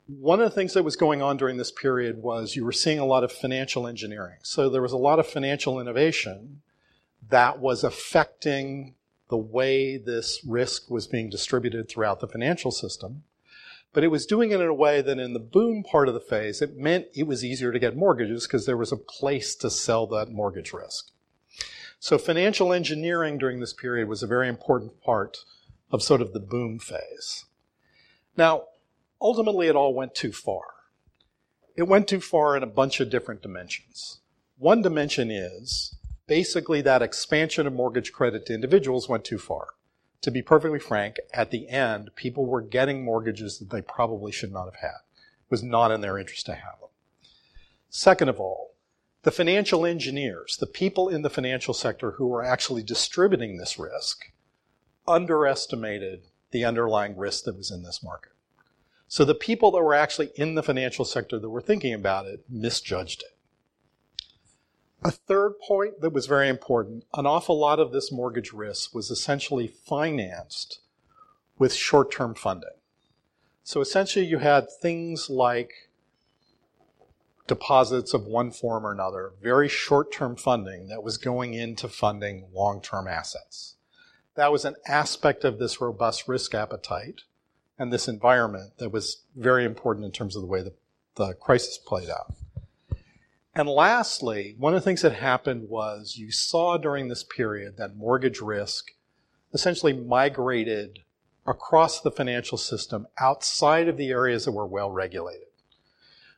One 0.07 0.39
of 0.39 0.49
the 0.49 0.55
things 0.55 0.73
that 0.73 0.83
was 0.83 0.95
going 0.95 1.21
on 1.21 1.37
during 1.37 1.57
this 1.57 1.71
period 1.71 2.21
was 2.21 2.55
you 2.55 2.63
were 2.63 2.71
seeing 2.71 2.99
a 2.99 3.05
lot 3.05 3.23
of 3.23 3.31
financial 3.31 3.87
engineering. 3.87 4.37
So 4.41 4.69
there 4.69 4.81
was 4.81 4.93
a 4.93 4.97
lot 4.97 5.19
of 5.19 5.27
financial 5.27 5.79
innovation 5.79 6.61
that 7.29 7.59
was 7.59 7.83
affecting 7.83 8.95
the 9.29 9.37
way 9.37 9.97
this 9.97 10.39
risk 10.47 10.89
was 10.89 11.07
being 11.07 11.29
distributed 11.29 11.89
throughout 11.89 12.21
the 12.21 12.27
financial 12.27 12.71
system. 12.71 13.23
But 13.93 14.03
it 14.03 14.09
was 14.09 14.25
doing 14.25 14.51
it 14.51 14.61
in 14.61 14.67
a 14.67 14.73
way 14.73 15.01
that 15.01 15.19
in 15.19 15.33
the 15.33 15.39
boom 15.39 15.83
part 15.83 16.07
of 16.07 16.13
the 16.13 16.19
phase, 16.19 16.61
it 16.61 16.77
meant 16.77 17.07
it 17.13 17.23
was 17.23 17.43
easier 17.43 17.71
to 17.71 17.79
get 17.79 17.97
mortgages 17.97 18.45
because 18.45 18.65
there 18.65 18.77
was 18.77 18.91
a 18.91 18.97
place 18.97 19.55
to 19.55 19.69
sell 19.69 20.07
that 20.07 20.31
mortgage 20.31 20.71
risk. 20.71 21.11
So 21.99 22.17
financial 22.17 22.71
engineering 22.71 23.37
during 23.37 23.59
this 23.59 23.73
period 23.73 24.07
was 24.07 24.21
a 24.21 24.27
very 24.27 24.47
important 24.47 25.01
part 25.01 25.39
of 25.91 26.03
sort 26.03 26.21
of 26.21 26.33
the 26.33 26.39
boom 26.39 26.79
phase. 26.79 27.45
Now, 28.35 28.65
ultimately 29.19 29.67
it 29.67 29.75
all 29.75 29.93
went 29.93 30.13
too 30.13 30.31
far. 30.31 30.63
It 31.75 31.87
went 31.87 32.07
too 32.07 32.21
far 32.21 32.55
in 32.55 32.63
a 32.63 32.67
bunch 32.67 32.99
of 32.99 33.09
different 33.09 33.41
dimensions. 33.41 34.19
One 34.57 34.81
dimension 34.81 35.31
is 35.31 35.95
basically 36.27 36.81
that 36.81 37.01
expansion 37.01 37.65
of 37.65 37.73
mortgage 37.73 38.11
credit 38.11 38.45
to 38.47 38.53
individuals 38.53 39.09
went 39.09 39.23
too 39.23 39.37
far. 39.37 39.67
To 40.21 40.31
be 40.31 40.41
perfectly 40.41 40.79
frank, 40.79 41.17
at 41.33 41.51
the 41.51 41.69
end, 41.69 42.09
people 42.15 42.45
were 42.45 42.61
getting 42.61 43.03
mortgages 43.03 43.59
that 43.59 43.69
they 43.69 43.81
probably 43.81 44.31
should 44.31 44.51
not 44.51 44.65
have 44.65 44.81
had. 44.81 44.97
It 45.45 45.51
was 45.51 45.63
not 45.63 45.91
in 45.91 46.01
their 46.01 46.17
interest 46.17 46.47
to 46.47 46.55
have 46.55 46.79
them. 46.79 46.89
Second 47.89 48.29
of 48.29 48.39
all, 48.39 48.66
the 49.23 49.31
financial 49.31 49.85
engineers, 49.85 50.57
the 50.57 50.67
people 50.67 51.09
in 51.09 51.21
the 51.21 51.29
financial 51.29 51.73
sector 51.73 52.11
who 52.11 52.27
were 52.27 52.43
actually 52.43 52.83
distributing 52.83 53.57
this 53.57 53.77
risk, 53.77 54.31
underestimated 55.07 56.23
the 56.51 56.63
underlying 56.63 57.17
risk 57.17 57.43
that 57.45 57.57
was 57.57 57.71
in 57.71 57.83
this 57.83 58.03
market. 58.03 58.33
So 59.07 59.23
the 59.23 59.35
people 59.35 59.71
that 59.71 59.81
were 59.81 59.93
actually 59.93 60.31
in 60.35 60.55
the 60.55 60.63
financial 60.63 61.05
sector 61.05 61.39
that 61.39 61.49
were 61.49 61.61
thinking 61.61 61.93
about 61.93 62.25
it 62.25 62.43
misjudged 62.49 63.23
it. 63.23 63.37
A 65.03 65.11
third 65.11 65.59
point 65.59 66.01
that 66.01 66.11
was 66.11 66.25
very 66.25 66.49
important 66.49 67.05
an 67.13 67.25
awful 67.25 67.57
lot 67.57 67.79
of 67.79 67.91
this 67.91 68.11
mortgage 68.11 68.51
risk 68.51 68.93
was 68.93 69.11
essentially 69.11 69.67
financed 69.67 70.79
with 71.57 71.73
short 71.73 72.11
term 72.11 72.33
funding. 72.33 72.69
So 73.63 73.81
essentially, 73.81 74.25
you 74.25 74.39
had 74.39 74.67
things 74.71 75.29
like 75.29 75.86
deposits 77.47 78.13
of 78.13 78.25
one 78.25 78.51
form 78.51 78.85
or 78.85 78.91
another, 78.91 79.31
very 79.41 79.69
short 79.69 80.11
term 80.11 80.35
funding 80.35 80.87
that 80.87 81.03
was 81.03 81.17
going 81.17 81.53
into 81.53 81.87
funding 81.87 82.47
long 82.53 82.81
term 82.81 83.07
assets. 83.07 83.75
That 84.35 84.51
was 84.51 84.65
an 84.65 84.75
aspect 84.87 85.43
of 85.43 85.57
this 85.57 85.81
robust 85.81 86.27
risk 86.27 86.53
appetite 86.53 87.21
and 87.79 87.91
this 87.91 88.07
environment 88.07 88.73
that 88.77 88.91
was 88.91 89.23
very 89.35 89.65
important 89.65 90.05
in 90.05 90.11
terms 90.11 90.35
of 90.35 90.41
the 90.41 90.47
way 90.47 90.61
the, 90.61 90.73
the 91.15 91.33
crisis 91.33 91.77
played 91.77 92.09
out. 92.09 92.33
And 93.55 93.67
lastly, 93.67 94.55
one 94.59 94.75
of 94.75 94.81
the 94.81 94.85
things 94.85 95.01
that 95.01 95.13
happened 95.13 95.67
was 95.67 96.15
you 96.17 96.31
saw 96.31 96.77
during 96.77 97.07
this 97.07 97.23
period 97.23 97.77
that 97.77 97.95
mortgage 97.95 98.39
risk 98.39 98.91
essentially 99.51 99.93
migrated 99.93 100.99
across 101.47 102.01
the 102.01 102.11
financial 102.11 102.57
system 102.57 103.07
outside 103.19 103.87
of 103.87 103.97
the 103.97 104.09
areas 104.09 104.45
that 104.45 104.51
were 104.51 104.67
well 104.67 104.91
regulated. 104.91 105.46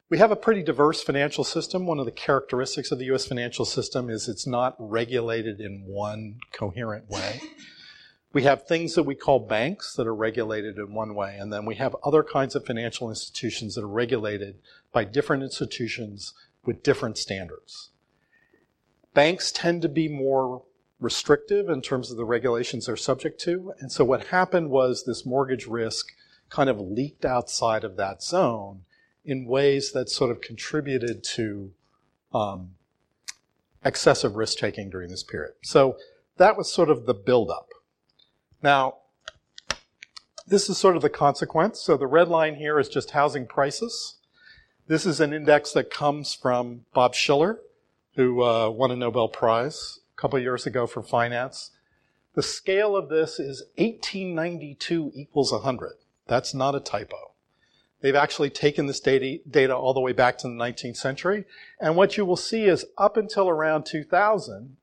We 0.09 0.17
have 0.17 0.31
a 0.31 0.35
pretty 0.35 0.63
diverse 0.63 1.03
financial 1.03 1.43
system. 1.43 1.85
One 1.85 1.99
of 1.99 2.05
the 2.05 2.11
characteristics 2.11 2.91
of 2.91 2.97
the 2.97 3.13
US 3.13 3.27
financial 3.27 3.63
system 3.63 4.09
is 4.09 4.27
it's 4.27 4.47
not 4.47 4.75
regulated 4.79 5.61
in 5.61 5.83
one 5.85 6.39
coherent 6.51 7.09
way. 7.09 7.41
We 8.31 8.43
have 8.43 8.67
things 8.67 8.93
that 8.93 9.03
we 9.03 9.15
call 9.15 9.39
banks 9.39 9.95
that 9.95 10.05
are 10.05 10.13
regulated 10.13 10.77
in 10.77 10.93
one 10.93 11.15
way, 11.15 11.35
and 11.39 11.51
then 11.51 11.65
we 11.65 11.73
have 11.77 11.95
other 12.03 12.21
kinds 12.21 12.53
of 12.53 12.63
financial 12.63 13.09
institutions 13.09 13.73
that 13.73 13.83
are 13.83 13.87
regulated 13.87 14.59
by 14.93 15.03
different 15.03 15.41
institutions 15.41 16.35
with 16.63 16.83
different 16.83 17.17
standards. 17.17 17.89
Banks 19.15 19.51
tend 19.51 19.81
to 19.81 19.89
be 19.89 20.07
more 20.07 20.61
restrictive 20.99 21.69
in 21.69 21.81
terms 21.81 22.11
of 22.11 22.17
the 22.17 22.23
regulations 22.23 22.85
they're 22.85 22.95
subject 22.95 23.41
to. 23.41 23.73
And 23.79 23.91
so 23.91 24.05
what 24.05 24.27
happened 24.27 24.69
was 24.69 25.05
this 25.05 25.25
mortgage 25.25 25.65
risk 25.65 26.09
kind 26.49 26.69
of 26.69 26.79
leaked 26.79 27.25
outside 27.25 27.83
of 27.83 27.97
that 27.97 28.21
zone 28.21 28.81
in 29.23 29.45
ways 29.45 29.91
that 29.91 30.09
sort 30.09 30.31
of 30.31 30.41
contributed 30.41 31.23
to 31.23 31.71
um, 32.33 32.71
excessive 33.83 34.35
risk 34.35 34.57
taking 34.57 34.89
during 34.89 35.09
this 35.09 35.23
period. 35.23 35.53
So 35.61 35.97
that 36.37 36.57
was 36.57 36.71
sort 36.71 36.89
of 36.89 37.05
the 37.05 37.13
buildup. 37.13 37.69
Now, 38.61 38.95
this 40.47 40.69
is 40.69 40.77
sort 40.77 40.95
of 40.95 41.01
the 41.01 41.09
consequence. 41.09 41.79
So 41.79 41.95
the 41.95 42.07
red 42.07 42.27
line 42.27 42.55
here 42.55 42.79
is 42.79 42.89
just 42.89 43.11
housing 43.11 43.45
prices. 43.45 44.15
This 44.87 45.05
is 45.05 45.19
an 45.19 45.33
index 45.33 45.71
that 45.73 45.91
comes 45.91 46.33
from 46.33 46.85
Bob 46.93 47.13
Shiller, 47.13 47.59
who 48.15 48.43
uh, 48.43 48.69
won 48.69 48.89
a 48.89 48.95
Nobel 48.95 49.27
Prize 49.27 49.99
a 50.17 50.19
couple 50.19 50.39
years 50.39 50.65
ago 50.65 50.87
for 50.87 51.03
finance. 51.03 51.71
The 52.33 52.41
scale 52.41 52.95
of 52.95 53.09
this 53.09 53.39
is 53.39 53.65
1892 53.77 55.11
equals 55.13 55.51
100. 55.51 55.93
That's 56.27 56.53
not 56.53 56.73
a 56.73 56.79
typo. 56.79 57.28
They've 58.01 58.15
actually 58.15 58.49
taken 58.49 58.85
this 58.85 58.99
data, 58.99 59.39
data 59.49 59.75
all 59.75 59.93
the 59.93 59.99
way 59.99 60.13
back 60.13 60.37
to 60.39 60.47
the 60.47 60.53
19th 60.53 60.97
century. 60.97 61.45
And 61.79 61.95
what 61.95 62.15
you 62.15 62.25
will 62.25 62.37
see 62.37 62.63
is 62.63 62.85
up 62.97 63.17
until 63.17 63.49
around 63.49 63.85
2000, 63.85 64.77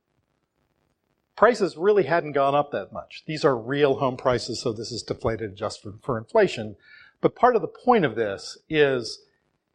prices 1.35 1.77
really 1.77 2.05
hadn't 2.05 2.33
gone 2.33 2.55
up 2.55 2.73
that 2.73 2.93
much. 2.93 3.25
These 3.27 3.45
are 3.45 3.57
real 3.57 3.97
home 3.97 4.17
prices, 4.17 4.61
so 4.61 4.73
this 4.73 4.93
is 4.93 5.03
deflated 5.03 5.57
just 5.57 5.83
for, 5.83 5.95
for 6.03 6.19
inflation. 6.19 6.77
But 7.21 7.35
part 7.35 7.57
of 7.57 7.63
the 7.63 7.69
point 7.69 8.05
of 8.05 8.17
this 8.17 8.59
is 8.69 9.23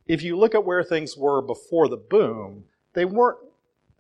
if 0.08 0.22
you 0.22 0.38
look 0.38 0.54
at 0.54 0.66
where 0.66 0.84
things 0.84 1.18
were 1.18 1.42
before 1.42 1.88
the 1.88 1.98
boom, 1.98 2.66
they 2.94 3.06
weren't, 3.06 3.40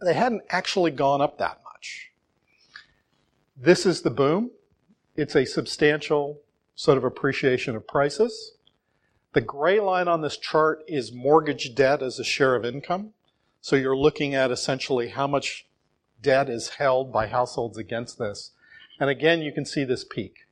they 0.03 0.13
hadn't 0.13 0.43
actually 0.50 0.91
gone 0.91 1.21
up 1.21 1.38
that 1.39 1.62
much. 1.63 2.12
This 3.57 3.86
is 3.86 4.01
the 4.01 4.10
boom. 4.10 4.51
It's 5.15 5.36
a 5.36 5.45
substantial 5.45 6.41
sort 6.75 6.98
of 6.98 7.03
appreciation 7.03 7.75
of 7.75 7.88
prices. 7.88 8.53
The 9.33 9.41
gray 9.41 9.79
line 9.79 10.09
on 10.09 10.21
this 10.21 10.38
chart 10.38 10.83
is 10.88 11.13
mortgage 11.13 11.73
debt 11.73 12.01
as 12.01 12.19
a 12.19 12.23
share 12.23 12.55
of 12.55 12.65
income. 12.65 13.13
So 13.61 13.77
you're 13.77 13.95
looking 13.95 14.35
at 14.35 14.51
essentially 14.51 15.09
how 15.09 15.27
much 15.27 15.67
debt 16.21 16.50
is 16.50 16.69
held 16.69 17.13
by 17.13 17.27
households 17.27 17.77
against 17.77 18.19
this. 18.19 18.51
And 19.00 19.09
again, 19.09 19.41
you 19.41 19.53
can 19.53 19.65
see 19.65 19.83
this 19.85 20.03
peak. 20.03 20.47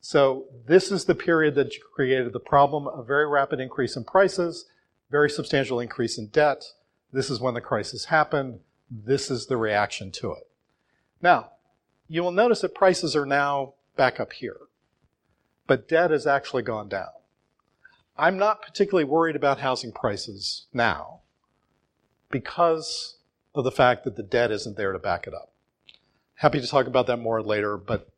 So 0.00 0.46
this 0.66 0.90
is 0.90 1.04
the 1.04 1.14
period 1.14 1.54
that 1.56 1.72
created 1.94 2.32
the 2.32 2.40
problem, 2.40 2.86
a 2.86 3.02
very 3.02 3.26
rapid 3.26 3.60
increase 3.60 3.96
in 3.96 4.04
prices, 4.04 4.66
very 5.10 5.28
substantial 5.28 5.80
increase 5.80 6.16
in 6.18 6.28
debt. 6.28 6.64
This 7.12 7.30
is 7.30 7.40
when 7.40 7.54
the 7.54 7.60
crisis 7.60 8.06
happened. 8.06 8.60
This 8.90 9.30
is 9.30 9.46
the 9.46 9.56
reaction 9.56 10.10
to 10.12 10.32
it. 10.32 10.48
Now, 11.20 11.52
you 12.08 12.22
will 12.22 12.32
notice 12.32 12.60
that 12.62 12.74
prices 12.74 13.14
are 13.14 13.26
now 13.26 13.74
back 13.96 14.20
up 14.20 14.32
here, 14.32 14.58
but 15.66 15.88
debt 15.88 16.10
has 16.10 16.26
actually 16.26 16.62
gone 16.62 16.88
down. 16.88 17.08
I'm 18.16 18.38
not 18.38 18.62
particularly 18.62 19.04
worried 19.04 19.36
about 19.36 19.58
housing 19.58 19.92
prices 19.92 20.66
now 20.72 21.20
because 22.30 23.16
of 23.54 23.64
the 23.64 23.72
fact 23.72 24.04
that 24.04 24.16
the 24.16 24.22
debt 24.22 24.50
isn't 24.50 24.76
there 24.76 24.92
to 24.92 24.98
back 24.98 25.26
it 25.26 25.34
up. 25.34 25.52
Happy 26.36 26.60
to 26.60 26.66
talk 26.66 26.86
about 26.86 27.06
that 27.06 27.18
more 27.18 27.42
later, 27.42 27.76
but 27.76 28.08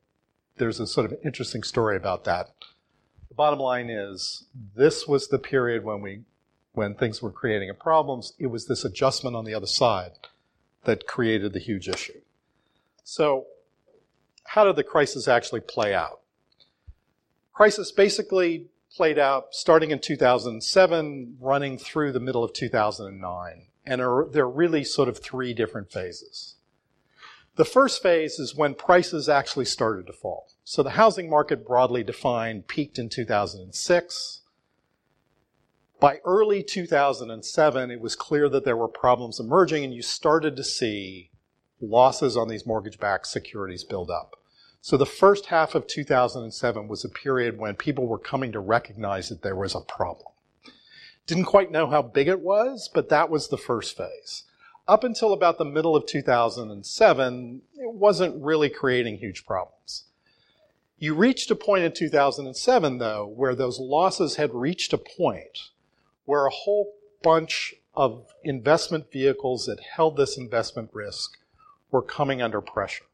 there's 0.59 0.81
a 0.81 0.87
sort 0.87 1.11
of 1.11 1.19
interesting 1.25 1.63
story 1.63 1.97
about 1.97 2.25
that. 2.25 2.51
The 3.29 3.35
bottom 3.35 3.59
line 3.59 3.91
is 3.91 4.45
this 4.75 5.07
was 5.07 5.29
the 5.29 5.39
period 5.39 5.85
when 5.85 6.01
we 6.01 6.23
when 6.73 6.95
things 6.95 7.23
were 7.23 7.33
creating 7.33 7.71
problems. 7.81 8.35
It 8.39 8.49
was 8.49 8.67
this 8.67 8.85
adjustment 8.85 9.35
on 9.35 9.47
the 9.47 9.55
other 9.55 9.67
side 9.67 10.13
that 10.85 11.07
created 11.07 11.55
the 11.55 11.59
huge 11.59 11.89
issue. 11.89 12.21
So 13.03 13.47
how 14.45 14.65
did 14.65 14.77
the 14.77 14.85
crisis 14.85 15.27
actually 15.27 15.61
play 15.61 15.95
out? 15.95 16.21
Crisis 17.55 17.91
basically 17.93 18.69
played 18.97 19.19
out 19.19 19.49
starting 19.53 19.91
in 19.91 19.99
2007, 19.99 21.37
running 21.39 21.77
through 21.77 22.13
the 22.13 22.21
middle 22.21 22.43
of 22.43 22.53
2009. 22.55 23.67
And 23.85 24.01
are, 24.01 24.27
there 24.31 24.45
are 24.45 24.51
really 24.51 24.85
sort 24.85 25.09
of 25.09 25.19
three 25.19 25.53
different 25.53 25.93
phases. 25.93 26.57
The 27.57 27.65
first 27.65 28.03
phase 28.03 28.39
is 28.39 28.55
when 28.55 28.75
prices 28.75 29.29
actually 29.29 29.67
started 29.67 30.07
to 30.07 30.13
fall. 30.13 30.49
So 30.65 30.83
the 30.83 30.91
housing 30.91 31.31
market, 31.31 31.67
broadly 31.67 32.03
defined, 32.03 32.69
peaked 32.69 32.99
in 32.99 33.09
2006. 33.09 34.43
By 36.01 36.19
early 36.25 36.63
2007, 36.63 37.91
it 37.91 38.01
was 38.01 38.17
clear 38.17 38.49
that 38.49 38.65
there 38.65 38.77
were 38.77 38.89
problems 38.89 39.41
emerging, 39.41 39.85
and 39.85 39.95
you 39.95 40.03
started 40.03 40.57
to 40.57 40.65
see 40.65 41.31
losses 41.81 42.37
on 42.37 42.49
these 42.49 42.67
mortgage 42.67 42.99
backed 42.99 43.27
securities 43.27 43.85
build 43.85 44.11
up. 44.11 44.37
So 44.87 44.97
the 44.97 45.05
first 45.05 45.47
half 45.47 45.75
of 45.75 45.89
2007 45.89 46.87
was 46.87 47.05
a 47.05 47.09
period 47.09 47.59
when 47.59 47.75
people 47.75 48.07
were 48.07 48.21
coming 48.21 48.53
to 48.53 48.61
recognize 48.61 49.31
that 49.31 49.43
there 49.43 49.57
was 49.57 49.75
a 49.75 49.81
problem. 49.81 50.29
Didn't 51.27 51.47
quite 51.47 51.73
know 51.73 51.89
how 51.89 52.03
big 52.03 52.29
it 52.29 52.39
was, 52.39 52.89
but 52.95 53.09
that 53.09 53.29
was 53.29 53.49
the 53.49 53.57
first 53.57 53.97
phase. 53.97 54.45
Up 54.87 55.03
until 55.03 55.33
about 55.33 55.59
the 55.59 55.65
middle 55.65 55.97
of 55.97 56.07
2007, 56.07 57.63
it 57.75 57.95
wasn't 57.95 58.41
really 58.41 58.71
creating 58.71 59.19
huge 59.19 59.45
problems. 59.45 60.05
You 60.99 61.17
reached 61.17 61.51
a 61.51 61.57
point 61.57 61.83
in 61.83 61.91
2007, 61.91 62.99
though, 62.99 63.27
where 63.27 63.57
those 63.57 63.81
losses 63.81 64.37
had 64.37 64.55
reached 64.55 64.93
a 64.93 64.99
point 64.99 65.71
where 66.27 66.47
a 66.47 66.51
whole 66.51 66.93
bunch 67.25 67.75
of 67.97 68.33
investment 68.45 69.11
vehicles 69.11 69.67
that 69.67 69.81
held 69.97 70.17
this 70.17 70.39
investment 70.39 70.91
risk 70.93 71.39
were 71.91 72.03
coming 72.03 72.41
under 72.41 72.61
pressure. 72.61 73.07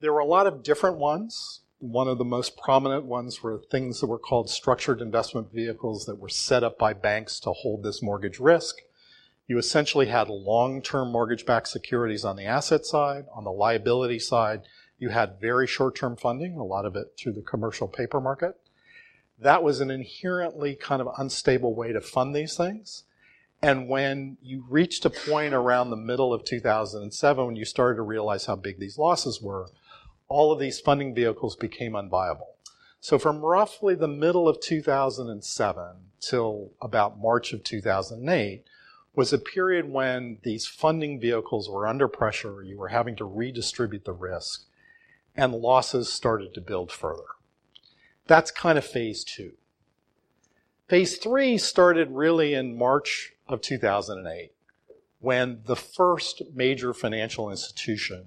There 0.00 0.12
were 0.12 0.20
a 0.20 0.24
lot 0.24 0.46
of 0.46 0.62
different 0.62 0.98
ones. 0.98 1.62
One 1.80 2.06
of 2.06 2.18
the 2.18 2.24
most 2.24 2.56
prominent 2.56 3.04
ones 3.04 3.42
were 3.42 3.58
things 3.58 4.00
that 4.00 4.06
were 4.06 4.18
called 4.18 4.48
structured 4.48 5.00
investment 5.00 5.52
vehicles 5.52 6.06
that 6.06 6.20
were 6.20 6.28
set 6.28 6.62
up 6.62 6.78
by 6.78 6.92
banks 6.92 7.40
to 7.40 7.50
hold 7.50 7.82
this 7.82 8.00
mortgage 8.00 8.38
risk. 8.38 8.76
You 9.48 9.58
essentially 9.58 10.06
had 10.06 10.28
long 10.28 10.82
term 10.82 11.10
mortgage 11.10 11.44
backed 11.44 11.66
securities 11.66 12.24
on 12.24 12.36
the 12.36 12.44
asset 12.44 12.86
side. 12.86 13.24
On 13.34 13.42
the 13.42 13.50
liability 13.50 14.20
side, 14.20 14.62
you 14.98 15.08
had 15.08 15.40
very 15.40 15.66
short 15.66 15.96
term 15.96 16.16
funding, 16.16 16.56
a 16.56 16.64
lot 16.64 16.84
of 16.84 16.94
it 16.94 17.14
through 17.18 17.32
the 17.32 17.42
commercial 17.42 17.88
paper 17.88 18.20
market. 18.20 18.54
That 19.36 19.64
was 19.64 19.80
an 19.80 19.90
inherently 19.90 20.76
kind 20.76 21.02
of 21.02 21.08
unstable 21.18 21.74
way 21.74 21.92
to 21.92 22.00
fund 22.00 22.36
these 22.36 22.56
things. 22.56 23.02
And 23.60 23.88
when 23.88 24.36
you 24.42 24.64
reached 24.68 25.04
a 25.04 25.10
point 25.10 25.54
around 25.54 25.90
the 25.90 25.96
middle 25.96 26.32
of 26.32 26.44
2007 26.44 27.44
when 27.44 27.56
you 27.56 27.64
started 27.64 27.96
to 27.96 28.02
realize 28.02 28.46
how 28.46 28.54
big 28.54 28.78
these 28.78 28.98
losses 28.98 29.42
were, 29.42 29.66
all 30.28 30.52
of 30.52 30.58
these 30.58 30.80
funding 30.80 31.14
vehicles 31.14 31.56
became 31.56 31.92
unviable. 31.92 32.54
So 33.00 33.18
from 33.18 33.40
roughly 33.40 33.94
the 33.94 34.08
middle 34.08 34.48
of 34.48 34.60
2007 34.60 35.86
till 36.20 36.72
about 36.80 37.18
March 37.18 37.52
of 37.52 37.64
2008 37.64 38.64
was 39.14 39.32
a 39.32 39.38
period 39.38 39.90
when 39.90 40.38
these 40.42 40.66
funding 40.66 41.20
vehicles 41.20 41.68
were 41.68 41.86
under 41.86 42.08
pressure, 42.08 42.62
you 42.62 42.78
were 42.78 42.88
having 42.88 43.16
to 43.16 43.24
redistribute 43.24 44.04
the 44.04 44.12
risk, 44.12 44.64
and 45.34 45.54
losses 45.54 46.12
started 46.12 46.54
to 46.54 46.60
build 46.60 46.92
further. 46.92 47.24
That's 48.26 48.50
kind 48.50 48.76
of 48.76 48.84
phase 48.84 49.24
two. 49.24 49.52
Phase 50.88 51.18
three 51.18 51.58
started 51.58 52.10
really 52.10 52.54
in 52.54 52.76
March 52.76 53.32
of 53.48 53.60
2008 53.60 54.52
when 55.20 55.60
the 55.64 55.76
first 55.76 56.42
major 56.54 56.94
financial 56.94 57.50
institution 57.50 58.26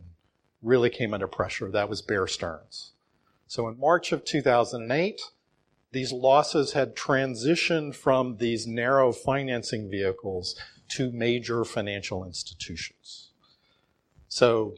really 0.62 0.90
came 0.90 1.14
under 1.14 1.28
pressure. 1.28 1.70
That 1.72 1.90
was 1.90 2.02
Bear 2.02 2.28
Stearns. 2.28 2.92
So 3.48 3.68
in 3.68 3.80
March 3.80 4.12
of 4.12 4.24
2008, 4.24 5.22
these 5.92 6.14
losses 6.14 6.74
had 6.74 6.96
transitioned 6.96 7.96
from 7.96 8.38
these 8.38 8.66
narrow 8.66 9.12
financing 9.12 9.90
vehicles 9.90 10.56
to 10.90 11.12
major 11.12 11.66
financial 11.66 12.24
institutions. 12.24 13.30
So 14.28 14.76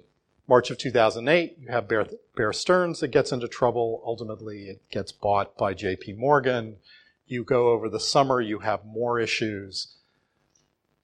March 0.48 0.72
of 0.72 0.78
2008, 0.78 1.58
you 1.60 1.68
have 1.70 1.88
Bear, 1.88 2.08
Bear 2.36 2.52
Stearns 2.52 3.00
that 3.00 3.10
gets 3.10 3.32
into 3.32 3.48
trouble. 3.48 4.02
Ultimately, 4.06 4.64
it 4.70 4.82
gets 4.90 5.12
bought 5.12 5.58
by 5.58 5.74
JP 5.74 6.18
Morgan. 6.18 6.78
You 7.28 7.44
go 7.44 7.70
over 7.70 7.90
the 7.90 8.00
summer, 8.00 8.42
you 8.42 8.60
have 8.60 8.86
more 8.86 9.20
issues. 9.20 9.96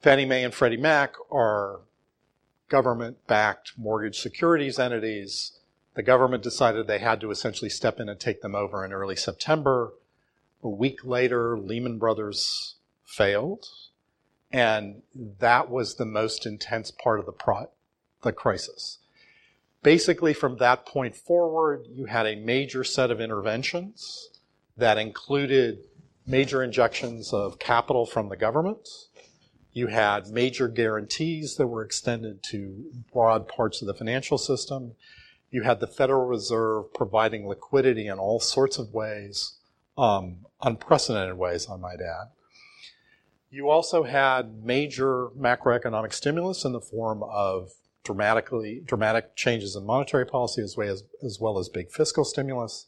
Fannie 0.01 0.25
Mae 0.25 0.43
and 0.43 0.53
Freddie 0.53 0.77
Mac 0.77 1.13
are 1.31 1.81
government-backed 2.69 3.73
mortgage 3.77 4.19
securities 4.19 4.79
entities. 4.79 5.59
The 5.95 6.03
government 6.03 6.43
decided 6.43 6.87
they 6.87 6.99
had 6.99 7.19
to 7.21 7.31
essentially 7.31 7.69
step 7.69 7.99
in 7.99 8.07
and 8.07 8.19
take 8.19 8.41
them 8.41 8.55
over 8.55 8.85
in 8.85 8.93
early 8.93 9.15
September. 9.15 9.93
A 10.63 10.69
week 10.69 11.03
later, 11.03 11.57
Lehman 11.57 11.97
Brothers 11.97 12.75
failed, 13.05 13.65
and 14.51 15.01
that 15.39 15.69
was 15.69 15.95
the 15.95 16.05
most 16.05 16.45
intense 16.45 16.91
part 16.91 17.19
of 17.19 17.25
the, 17.25 17.31
pro- 17.31 17.71
the 18.21 18.31
crisis. 18.31 18.99
Basically, 19.81 20.33
from 20.33 20.57
that 20.57 20.85
point 20.85 21.15
forward, 21.15 21.85
you 21.89 22.05
had 22.05 22.25
a 22.25 22.35
major 22.35 22.83
set 22.83 23.11
of 23.11 23.21
interventions 23.21 24.29
that 24.77 24.97
included 24.97 25.79
major 26.25 26.61
injections 26.63 27.33
of 27.33 27.59
capital 27.59 28.05
from 28.05 28.29
the 28.29 28.37
government, 28.37 28.87
you 29.71 29.87
had 29.87 30.27
major 30.27 30.67
guarantees 30.67 31.55
that 31.55 31.67
were 31.67 31.83
extended 31.83 32.41
to 32.43 32.85
broad 33.13 33.47
parts 33.47 33.81
of 33.81 33.87
the 33.87 33.93
financial 33.93 34.37
system. 34.37 34.93
You 35.51 35.63
had 35.63 35.79
the 35.79 35.87
Federal 35.87 36.25
Reserve 36.25 36.93
providing 36.93 37.47
liquidity 37.47 38.07
in 38.07 38.19
all 38.19 38.39
sorts 38.39 38.77
of 38.77 38.93
ways, 38.93 39.57
um, 39.97 40.45
unprecedented 40.61 41.37
ways, 41.37 41.67
I 41.69 41.75
might 41.77 42.01
add. 42.01 42.29
You 43.51 43.69
also 43.69 44.03
had 44.03 44.63
major 44.63 45.29
macroeconomic 45.37 46.13
stimulus 46.13 46.65
in 46.65 46.71
the 46.71 46.81
form 46.81 47.23
of 47.23 47.71
dramatically 48.03 48.81
dramatic 48.85 49.35
changes 49.35 49.75
in 49.75 49.85
monetary 49.85 50.25
policy 50.25 50.61
as 50.61 50.77
well 50.77 50.89
as, 50.89 51.03
as 51.23 51.39
well 51.39 51.59
as 51.59 51.69
big 51.69 51.91
fiscal 51.91 52.23
stimulus. 52.23 52.87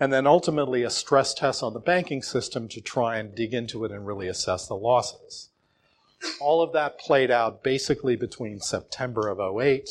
And 0.00 0.12
then 0.12 0.26
ultimately 0.26 0.82
a 0.82 0.90
stress 0.90 1.34
test 1.34 1.62
on 1.62 1.72
the 1.72 1.80
banking 1.80 2.22
system 2.22 2.68
to 2.68 2.80
try 2.80 3.18
and 3.18 3.34
dig 3.34 3.54
into 3.54 3.84
it 3.84 3.92
and 3.92 4.06
really 4.06 4.26
assess 4.26 4.66
the 4.66 4.74
losses. 4.74 5.50
All 6.40 6.62
of 6.62 6.72
that 6.72 6.98
played 6.98 7.30
out 7.30 7.62
basically 7.62 8.16
between 8.16 8.60
September 8.60 9.28
of 9.28 9.40
08 9.40 9.88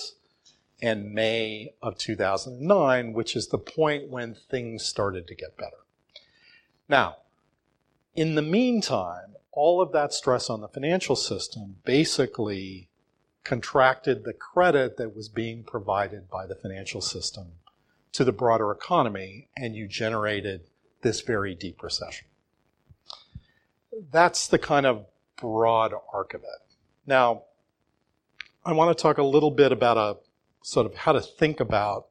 and 0.82 1.14
May 1.14 1.74
of 1.82 1.98
2009, 1.98 3.14
which 3.14 3.36
is 3.36 3.48
the 3.48 3.58
point 3.58 4.10
when 4.10 4.36
things 4.36 4.86
started 4.86 5.28
to 5.28 5.36
get 5.36 5.58
better. 5.58 5.78
Now, 6.90 7.18
in 8.16 8.36
the 8.36 8.42
meantime, 8.42 9.36
all 9.52 9.82
of 9.82 9.92
that 9.94 10.14
stress 10.14 10.50
on 10.50 10.62
the 10.62 10.68
financial 10.68 11.16
system 11.16 11.78
basically 11.86 12.90
contracted 13.44 14.24
the 14.24 14.34
credit 14.34 14.98
that 14.98 15.16
was 15.16 15.30
being 15.30 15.64
provided 15.64 16.30
by 16.30 16.46
the 16.46 16.56
financial 16.56 17.02
system 17.02 17.54
to 18.14 18.24
the 18.24 18.32
broader 18.32 18.72
economy, 18.72 19.50
and 19.58 19.76
you 19.76 19.88
generated 19.88 20.62
this 21.02 21.22
very 21.22 21.56
deep 21.56 21.82
recession. 21.82 22.28
That's 24.12 24.48
the 24.48 24.60
kind 24.60 24.86
of 24.86 25.06
broad 25.44 25.92
arc 26.14 26.34
of 26.34 26.42
it. 26.42 26.76
Now, 27.06 27.44
I 28.66 28.72
want 28.72 28.98
to 28.98 29.02
talk 29.02 29.18
a 29.18 29.24
little 29.24 29.52
bit 29.52 29.74
about 29.74 29.98
a 29.98 30.18
sort 30.64 30.86
of 30.86 30.96
how 30.96 31.12
to 31.12 31.20
think 31.20 31.60
about, 31.60 32.08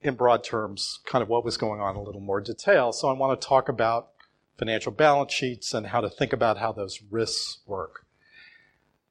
in 0.00 0.14
broad 0.14 0.44
terms, 0.44 1.00
kind 1.04 1.22
of 1.22 1.28
what 1.28 1.44
was 1.44 1.56
going 1.56 1.80
on 1.80 1.90
in 1.90 1.96
a 1.96 2.02
little 2.02 2.20
more 2.20 2.40
detail. 2.40 2.92
So 2.92 3.08
I 3.08 3.12
want 3.14 3.40
to 3.40 3.46
talk 3.46 3.68
about 3.68 4.10
financial 4.56 4.92
balance 4.92 5.32
sheets 5.32 5.74
and 5.74 5.88
how 5.88 6.00
to 6.00 6.08
think 6.08 6.32
about 6.32 6.58
how 6.58 6.70
those 6.70 7.02
risks 7.10 7.58
work. 7.66 8.06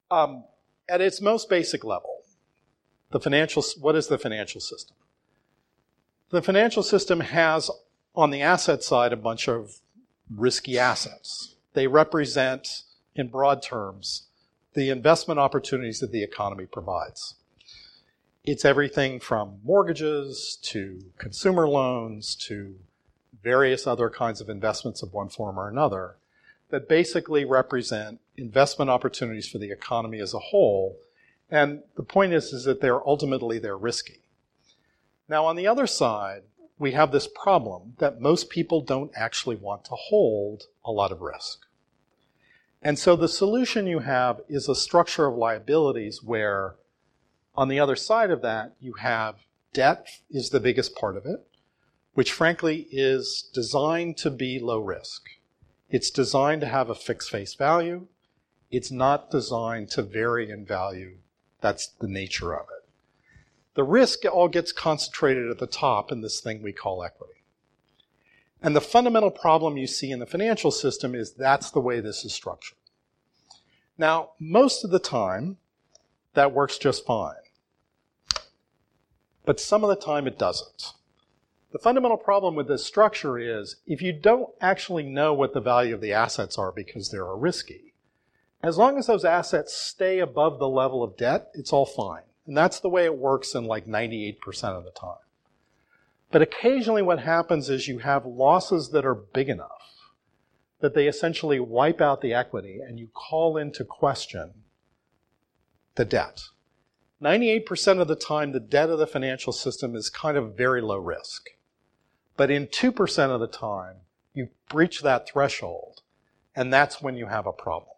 Um, 0.09 0.45
at 0.87 1.01
its 1.01 1.19
most 1.19 1.49
basic 1.49 1.83
level, 1.83 2.21
the 3.11 3.19
financial, 3.19 3.63
what 3.81 3.95
is 3.95 4.07
the 4.07 4.17
financial 4.17 4.61
system? 4.61 4.95
The 6.29 6.41
financial 6.41 6.83
system 6.83 7.19
has, 7.19 7.69
on 8.15 8.31
the 8.31 8.41
asset 8.41 8.81
side, 8.81 9.11
a 9.11 9.17
bunch 9.17 9.49
of 9.49 9.81
risky 10.33 10.79
assets. 10.79 11.52
They 11.73 11.87
represent, 11.87 12.83
in 13.15 13.27
broad 13.27 13.61
terms, 13.61 14.27
the 14.73 14.89
investment 14.89 15.39
opportunities 15.39 15.99
that 15.99 16.11
the 16.11 16.23
economy 16.23 16.65
provides. 16.65 17.35
It's 18.43 18.65
everything 18.65 19.19
from 19.19 19.59
mortgages 19.63 20.57
to 20.63 21.05
consumer 21.17 21.67
loans 21.67 22.35
to 22.47 22.75
various 23.41 23.87
other 23.87 24.09
kinds 24.09 24.41
of 24.41 24.49
investments 24.49 25.01
of 25.01 25.13
one 25.13 25.29
form 25.29 25.59
or 25.59 25.69
another 25.69 26.17
that 26.69 26.89
basically 26.89 27.45
represent 27.45 28.19
investment 28.35 28.89
opportunities 28.89 29.47
for 29.47 29.59
the 29.59 29.71
economy 29.71 30.19
as 30.19 30.33
a 30.33 30.39
whole. 30.39 30.97
And 31.49 31.83
the 31.95 32.03
point 32.03 32.33
is, 32.33 32.51
is 32.51 32.63
that 32.63 32.81
they're 32.81 33.05
ultimately 33.07 33.59
they're 33.59 33.77
risky. 33.77 34.21
Now, 35.29 35.45
on 35.45 35.55
the 35.55 35.67
other 35.67 35.87
side, 35.87 36.43
we 36.77 36.91
have 36.91 37.11
this 37.11 37.27
problem 37.27 37.93
that 37.99 38.19
most 38.19 38.49
people 38.49 38.81
don't 38.81 39.11
actually 39.15 39.55
want 39.55 39.85
to 39.85 39.95
hold 39.95 40.63
a 40.83 40.91
lot 40.91 41.11
of 41.11 41.21
risk. 41.21 41.59
And 42.81 42.99
so 42.99 43.15
the 43.15 43.29
solution 43.29 43.87
you 43.87 43.99
have 43.99 44.41
is 44.49 44.67
a 44.67 44.75
structure 44.75 45.25
of 45.25 45.37
liabilities 45.37 46.21
where 46.21 46.75
on 47.55 47.69
the 47.69 47.79
other 47.79 47.95
side 47.95 48.31
of 48.31 48.41
that, 48.41 48.73
you 48.79 48.93
have 48.93 49.35
debt 49.73 50.07
is 50.29 50.49
the 50.49 50.59
biggest 50.59 50.95
part 50.95 51.15
of 51.15 51.25
it, 51.25 51.47
which 52.13 52.31
frankly 52.31 52.87
is 52.91 53.49
designed 53.53 54.17
to 54.17 54.29
be 54.29 54.59
low 54.59 54.79
risk. 54.79 55.23
It's 55.89 56.09
designed 56.09 56.61
to 56.61 56.67
have 56.67 56.89
a 56.89 56.95
fixed 56.95 57.29
face 57.29 57.53
value. 57.53 58.07
It's 58.71 58.91
not 58.91 59.29
designed 59.29 59.89
to 59.91 60.01
vary 60.01 60.49
in 60.49 60.65
value. 60.65 61.17
That's 61.61 61.87
the 61.87 62.07
nature 62.07 62.53
of 62.53 62.65
it. 62.65 62.82
The 63.75 63.83
risk 63.83 64.25
all 64.25 64.47
gets 64.47 64.71
concentrated 64.71 65.49
at 65.49 65.57
the 65.57 65.67
top 65.67 66.11
in 66.11 66.21
this 66.21 66.39
thing 66.39 66.61
we 66.61 66.73
call 66.73 67.03
equity. 67.03 67.43
And 68.61 68.75
the 68.75 68.81
fundamental 68.81 69.31
problem 69.31 69.77
you 69.77 69.87
see 69.87 70.11
in 70.11 70.19
the 70.19 70.25
financial 70.25 70.71
system 70.71 71.15
is 71.15 71.33
that's 71.33 71.71
the 71.71 71.81
way 71.81 71.99
this 71.99 72.23
is 72.23 72.33
structured. 72.33 72.77
Now, 73.97 74.31
most 74.39 74.83
of 74.83 74.91
the 74.91 74.99
time, 74.99 75.57
that 76.33 76.53
works 76.53 76.77
just 76.77 77.05
fine. 77.05 77.35
But 79.45 79.59
some 79.59 79.83
of 79.83 79.89
the 79.89 79.95
time 79.95 80.27
it 80.27 80.39
doesn't. 80.39 80.93
The 81.71 81.79
fundamental 81.79 82.17
problem 82.17 82.55
with 82.55 82.67
this 82.67 82.85
structure 82.85 83.37
is 83.37 83.77
if 83.87 84.01
you 84.01 84.13
don't 84.13 84.49
actually 84.61 85.03
know 85.03 85.33
what 85.33 85.53
the 85.53 85.59
value 85.59 85.95
of 85.95 86.01
the 86.01 86.13
assets 86.13 86.57
are 86.57 86.71
because 86.71 87.09
they're 87.09 87.25
risky, 87.35 87.93
as 88.61 88.77
long 88.77 88.97
as 88.97 89.07
those 89.07 89.25
assets 89.25 89.73
stay 89.73 90.19
above 90.19 90.59
the 90.59 90.69
level 90.69 91.03
of 91.03 91.17
debt, 91.17 91.49
it's 91.53 91.73
all 91.73 91.85
fine. 91.85 92.23
And 92.45 92.57
that's 92.57 92.79
the 92.79 92.89
way 92.89 93.05
it 93.05 93.17
works 93.17 93.55
in 93.55 93.65
like 93.65 93.85
98% 93.85 94.37
of 94.63 94.83
the 94.83 94.91
time. 94.91 95.17
But 96.31 96.41
occasionally 96.41 97.01
what 97.01 97.19
happens 97.19 97.69
is 97.69 97.87
you 97.87 97.99
have 97.99 98.25
losses 98.25 98.89
that 98.89 99.05
are 99.05 99.15
big 99.15 99.49
enough 99.49 99.93
that 100.79 100.95
they 100.95 101.07
essentially 101.07 101.59
wipe 101.59 102.01
out 102.01 102.21
the 102.21 102.33
equity 102.33 102.79
and 102.85 102.99
you 102.99 103.07
call 103.13 103.55
into 103.55 103.85
question 103.85 104.51
the 105.95 106.03
debt. 106.03 106.41
98% 107.21 108.01
of 108.01 108.09
the 108.09 108.17
time, 108.17 108.51
the 108.51 108.59
debt 108.59 108.89
of 108.89 108.99
the 108.99 109.07
financial 109.07 109.53
system 109.53 109.95
is 109.95 110.09
kind 110.09 110.35
of 110.35 110.57
very 110.57 110.81
low 110.81 110.97
risk. 110.97 111.51
But 112.35 112.51
in 112.51 112.67
2% 112.67 113.29
of 113.29 113.39
the 113.39 113.47
time, 113.47 113.97
you 114.33 114.49
breach 114.67 115.03
that 115.03 115.29
threshold, 115.29 116.01
and 116.55 116.73
that's 116.73 117.01
when 117.01 117.15
you 117.15 117.27
have 117.27 117.45
a 117.45 117.53
problem. 117.53 117.92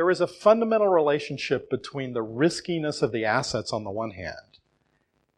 There 0.00 0.08
is 0.08 0.22
a 0.22 0.26
fundamental 0.26 0.88
relationship 0.88 1.68
between 1.68 2.14
the 2.14 2.22
riskiness 2.22 3.02
of 3.02 3.12
the 3.12 3.26
assets 3.26 3.70
on 3.70 3.84
the 3.84 3.90
one 3.90 4.12
hand 4.12 4.56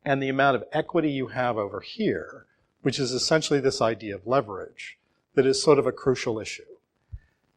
and 0.05 0.23
the 0.23 0.29
amount 0.29 0.55
of 0.55 0.63
equity 0.71 1.11
you 1.11 1.27
have 1.27 1.57
over 1.57 1.81
here, 1.81 2.47
which 2.83 3.01
is 3.01 3.11
essentially 3.11 3.59
this 3.59 3.81
idea 3.81 4.15
of 4.15 4.25
leverage, 4.25 5.01
that 5.35 5.47
is 5.47 5.61
sort 5.61 5.81
of 5.81 5.87
a 5.89 5.91
crucial 5.91 6.39
issue. 6.39 6.77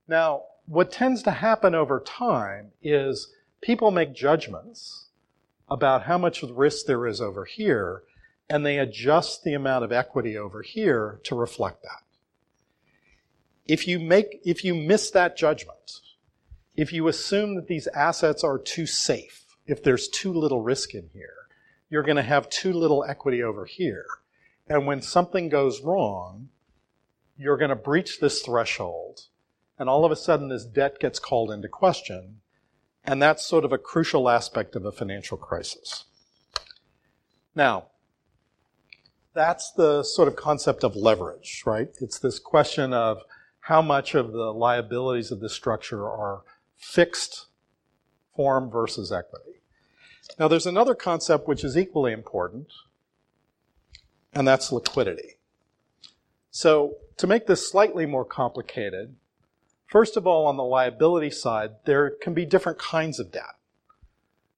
Now, 0.07 0.45
what 0.65 0.91
tends 0.91 1.21
to 1.21 1.29
happen 1.29 1.75
over 1.75 1.99
time 1.99 2.71
is 2.81 3.31
people 3.61 3.91
make 3.91 4.15
judgments 4.15 5.09
about 5.69 6.05
how 6.05 6.17
much 6.17 6.41
risk 6.41 6.87
there 6.87 7.05
is 7.05 7.21
over 7.21 7.45
here, 7.45 8.01
and 8.49 8.65
they 8.65 8.79
adjust 8.79 9.43
the 9.43 9.53
amount 9.53 9.83
of 9.83 9.91
equity 9.91 10.35
over 10.35 10.63
here 10.63 11.19
to 11.25 11.35
reflect 11.35 11.83
that. 11.83 12.01
If 13.67 13.87
you 13.87 13.99
make, 13.99 14.41
if 14.43 14.63
you 14.63 14.73
miss 14.73 15.11
that 15.11 15.37
judgment, 15.37 16.01
if 16.75 16.91
you 16.91 17.07
assume 17.07 17.55
that 17.55 17.67
these 17.67 17.87
assets 17.87 18.43
are 18.43 18.57
too 18.57 18.85
safe, 18.85 19.45
if 19.65 19.83
there's 19.83 20.07
too 20.07 20.33
little 20.33 20.61
risk 20.61 20.93
in 20.93 21.09
here, 21.13 21.47
you're 21.89 22.03
going 22.03 22.17
to 22.17 22.23
have 22.23 22.49
too 22.49 22.73
little 22.73 23.05
equity 23.07 23.41
over 23.41 23.65
here. 23.65 24.05
And 24.67 24.85
when 24.85 25.01
something 25.01 25.49
goes 25.49 25.81
wrong, 25.81 26.49
you're 27.37 27.57
going 27.57 27.69
to 27.69 27.75
breach 27.75 28.19
this 28.19 28.41
threshold. 28.41 29.21
And 29.77 29.89
all 29.89 30.05
of 30.05 30.11
a 30.11 30.15
sudden, 30.15 30.49
this 30.49 30.65
debt 30.65 30.99
gets 30.99 31.19
called 31.19 31.51
into 31.51 31.67
question. 31.67 32.41
And 33.03 33.21
that's 33.21 33.45
sort 33.45 33.65
of 33.65 33.71
a 33.71 33.77
crucial 33.77 34.29
aspect 34.29 34.75
of 34.75 34.85
a 34.85 34.91
financial 34.91 35.37
crisis. 35.37 36.05
Now, 37.53 37.87
that's 39.33 39.71
the 39.71 40.03
sort 40.03 40.27
of 40.27 40.35
concept 40.35 40.83
of 40.83 40.95
leverage, 40.95 41.63
right? 41.65 41.89
It's 42.01 42.19
this 42.19 42.39
question 42.39 42.93
of 42.93 43.21
how 43.59 43.81
much 43.81 44.15
of 44.15 44.31
the 44.31 44.53
liabilities 44.53 45.31
of 45.31 45.39
the 45.39 45.49
structure 45.49 46.05
are 46.05 46.41
fixed 46.77 47.47
form 48.35 48.69
versus 48.69 49.11
equity. 49.11 49.61
Now, 50.39 50.47
there's 50.47 50.65
another 50.65 50.95
concept 50.95 51.47
which 51.47 51.63
is 51.63 51.77
equally 51.77 52.11
important, 52.11 52.67
and 54.33 54.47
that's 54.47 54.71
liquidity. 54.71 55.37
So, 56.51 56.95
to 57.17 57.27
make 57.27 57.47
this 57.47 57.69
slightly 57.69 58.05
more 58.05 58.25
complicated, 58.25 59.15
first 59.87 60.17
of 60.17 60.27
all, 60.27 60.47
on 60.47 60.57
the 60.57 60.63
liability 60.63 61.29
side, 61.29 61.71
there 61.85 62.09
can 62.09 62.33
be 62.33 62.45
different 62.45 62.79
kinds 62.79 63.19
of 63.19 63.31
debt. 63.31 63.55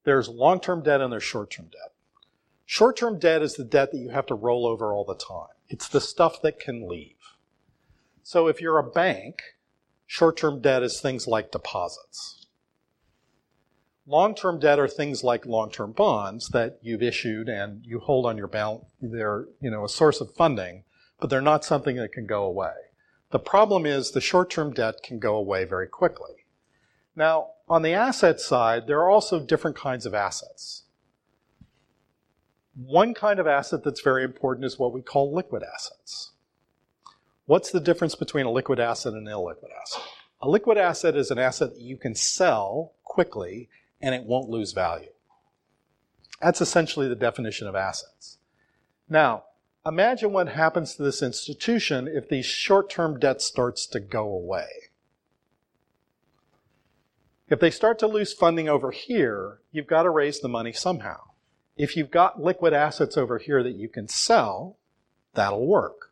There's 0.04 0.30
long 0.30 0.60
term 0.60 0.84
debt 0.84 1.02
and 1.02 1.12
there's 1.12 1.24
short 1.24 1.52
term 1.52 1.66
debt. 1.66 1.94
Short 2.66 2.98
term 2.98 3.20
debt 3.20 3.42
is 3.42 3.56
the 3.56 3.64
debt 3.64 3.92
that 3.92 3.98
you 3.98 4.10
have 4.10 4.26
to 4.28 4.36
roll 4.36 4.66
over 4.66 4.94
all 4.94 5.06
the 5.06 5.16
time, 5.16 5.56
it's 5.70 5.88
the 5.88 6.02
stuff 6.02 6.42
that 6.42 6.60
can 6.60 6.88
leave. 6.88 7.16
So, 8.24 8.48
if 8.48 8.62
you're 8.62 8.80
a 8.80 8.84
bank, 8.84 9.42
short 10.08 10.38
term 10.38 10.62
debt 10.62 10.82
is 10.82 11.00
things 11.00 11.28
like 11.28 11.52
deposits. 11.52 12.48
Long-term 14.10 14.62
debt 14.62 14.80
are 14.80 14.88
things 14.88 15.22
like 15.22 15.46
long-term 15.46 15.92
bonds 15.92 16.48
that 16.50 16.80
you've 16.82 17.04
issued 17.04 17.50
and 17.50 17.86
you 17.86 18.00
hold 18.00 18.26
on 18.26 18.38
your 18.38 18.48
balance. 18.48 18.86
They're, 19.02 19.48
you 19.60 19.70
know, 19.70 19.84
a 19.84 19.90
source 19.90 20.22
of 20.22 20.34
funding, 20.34 20.86
but 21.20 21.30
they're 21.30 21.42
not 21.42 21.66
something 21.66 21.98
that 21.98 22.14
can 22.14 22.26
go 22.26 22.46
away. 22.46 22.72
The 23.32 23.40
problem 23.40 23.86
is 23.86 24.12
the 24.12 24.22
short-term 24.22 24.72
debt 24.72 25.04
can 25.04 25.20
go 25.20 25.36
away 25.36 25.66
very 25.66 25.88
quickly. 25.88 26.46
Now, 27.18 27.50
on 27.68 27.82
the 27.82 27.92
asset 27.92 28.40
side, 28.40 28.88
there 28.88 29.00
are 29.00 29.10
also 29.10 29.42
different 29.42 29.76
kinds 29.76 30.06
of 30.06 30.14
assets. 30.14 30.84
One 32.76 33.14
kind 33.14 33.40
of 33.40 33.48
asset 33.48 33.84
that's 33.84 34.02
very 34.02 34.24
important 34.24 34.66
is 34.66 34.80
what 34.80 34.94
we 34.94 35.02
call 35.02 35.36
liquid 35.36 35.64
assets. 35.64 36.32
What's 37.48 37.72
the 37.72 37.80
difference 37.80 38.14
between 38.14 38.46
a 38.46 38.52
liquid 38.52 38.78
asset 38.78 39.14
and 39.14 39.26
an 39.26 39.34
illiquid 39.34 39.72
asset? 39.82 40.04
A 40.42 40.50
liquid 40.50 40.78
asset 40.78 41.16
is 41.16 41.32
an 41.32 41.40
asset 41.40 41.74
that 41.74 41.82
you 41.82 41.96
can 41.96 42.14
sell 42.14 42.92
quickly 43.06 43.70
and 44.02 44.14
it 44.14 44.26
won't 44.26 44.50
lose 44.50 44.74
value. 44.74 45.10
That's 46.42 46.60
essentially 46.60 47.08
the 47.08 47.16
definition 47.16 47.66
of 47.66 47.74
assets. 47.74 48.38
Now, 49.10 49.46
imagine 49.86 50.34
what 50.34 50.50
happens 50.50 50.96
to 50.96 51.04
this 51.04 51.24
institution 51.24 52.06
if 52.06 52.28
the 52.28 52.42
short-term 52.42 53.18
debt 53.18 53.42
starts 53.42 53.88
to 53.88 54.02
go 54.02 54.28
away. 54.28 54.68
If 57.50 57.62
they 57.62 57.72
start 57.72 57.98
to 58.00 58.08
lose 58.08 58.34
funding 58.34 58.68
over 58.68 58.92
here, 58.92 59.60
you've 59.72 59.88
got 59.88 60.04
to 60.04 60.10
raise 60.10 60.42
the 60.42 60.50
money 60.50 60.74
somehow. 60.74 61.22
If 61.78 61.96
you've 61.96 62.12
got 62.12 62.44
liquid 62.44 62.74
assets 62.74 63.16
over 63.16 63.38
here 63.38 63.64
that 63.64 63.76
you 63.76 63.88
can 63.88 64.10
sell, 64.10 64.76
that'll 65.34 65.66
work. 65.66 66.07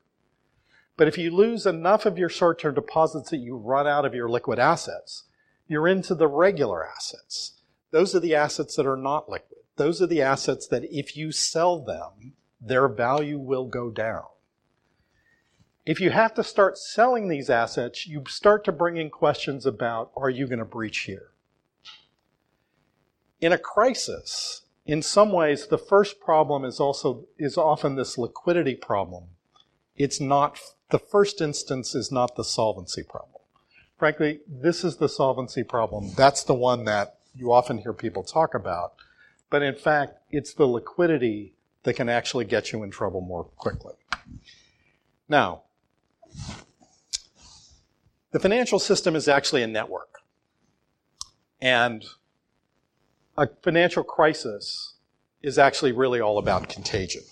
But 0.98 1.08
if 1.08 1.18
you 1.18 1.30
lose 1.30 1.66
enough 1.66 2.06
of 2.06 2.18
your 2.18 2.30
short-term 2.30 2.76
deposits 2.76 3.30
that 3.30 3.38
you 3.38 3.58
run 3.58 3.88
out 3.88 4.06
of 4.06 4.16
your 4.16 4.30
liquid 4.30 4.60
assets, 4.60 5.24
you're 5.68 5.88
into 5.88 6.16
the 6.16 6.28
regular 6.28 6.88
assets. 6.88 7.54
Those 7.92 8.16
are 8.16 8.20
the 8.20 8.36
assets 8.36 8.76
that 8.76 8.86
are 8.86 8.98
not 8.98 9.30
liquid. 9.30 9.60
Those 9.76 10.02
are 10.02 10.08
the 10.08 10.22
assets 10.22 10.68
that 10.68 10.86
if 10.86 11.18
you 11.18 11.32
sell 11.32 11.80
them, 11.80 12.34
their 12.62 12.88
value 12.88 13.38
will 13.38 13.66
go 13.66 13.90
down. 13.90 14.24
If 15.86 16.00
you 16.00 16.10
have 16.12 16.34
to 16.36 16.44
start 16.44 16.78
selling 16.78 17.28
these 17.28 17.50
assets, 17.50 18.08
you 18.08 18.24
start 18.28 18.64
to 18.66 18.72
bring 18.72 18.98
in 18.98 19.10
questions 19.10 19.66
about 19.66 20.12
are 20.16 20.30
you 20.30 20.48
going 20.48 20.60
to 20.60 20.66
breach 20.66 21.02
here? 21.02 21.32
In 23.40 23.52
a 23.52 23.58
crisis, 23.58 24.64
in 24.86 25.02
some 25.02 25.32
ways, 25.32 25.68
the 25.68 25.78
first 25.78 26.20
problem 26.20 26.66
is 26.66 26.80
also 26.80 27.26
is 27.38 27.58
often 27.58 27.96
this 27.96 28.18
liquidity 28.18 28.76
problem. 28.76 29.26
It's 29.96 30.20
not 30.20 30.60
the 30.90 31.00
first 31.00 31.42
instance 31.42 31.96
is 31.96 32.12
not 32.12 32.36
the 32.36 32.44
solvency 32.44 33.04
problem. 33.04 33.42
Frankly, 33.98 34.42
this 34.48 34.84
is 34.84 34.98
the 34.98 35.10
solvency 35.10 35.64
problem. 35.64 36.12
That's 36.16 36.44
the 36.44 36.54
one 36.54 36.86
that 36.86 37.18
you 37.34 37.52
often 37.52 37.78
hear 37.78 37.94
people 37.94 38.24
talk 38.24 38.54
about. 38.54 38.94
But 39.50 39.62
in 39.62 39.76
fact, 39.76 40.20
it's 40.32 40.54
the 40.54 40.66
liquidity 40.66 41.54
that 41.84 41.96
can 41.96 42.10
actually 42.10 42.46
get 42.46 42.72
you 42.72 42.84
in 42.84 42.92
trouble 42.92 43.22
more 43.22 43.44
quickly. 43.44 43.94
Now, 45.30 45.64
the 48.32 48.40
financial 48.40 48.80
system 48.80 49.16
is 49.16 49.28
actually 49.28 49.64
a 49.64 49.68
network. 49.68 50.20
And 51.62 52.04
a 53.38 53.48
financial 53.64 54.04
crisis 54.04 54.96
is 55.42 55.58
actually 55.58 55.94
really 55.94 56.20
all 56.20 56.38
about 56.38 56.68
contagion. 56.68 57.24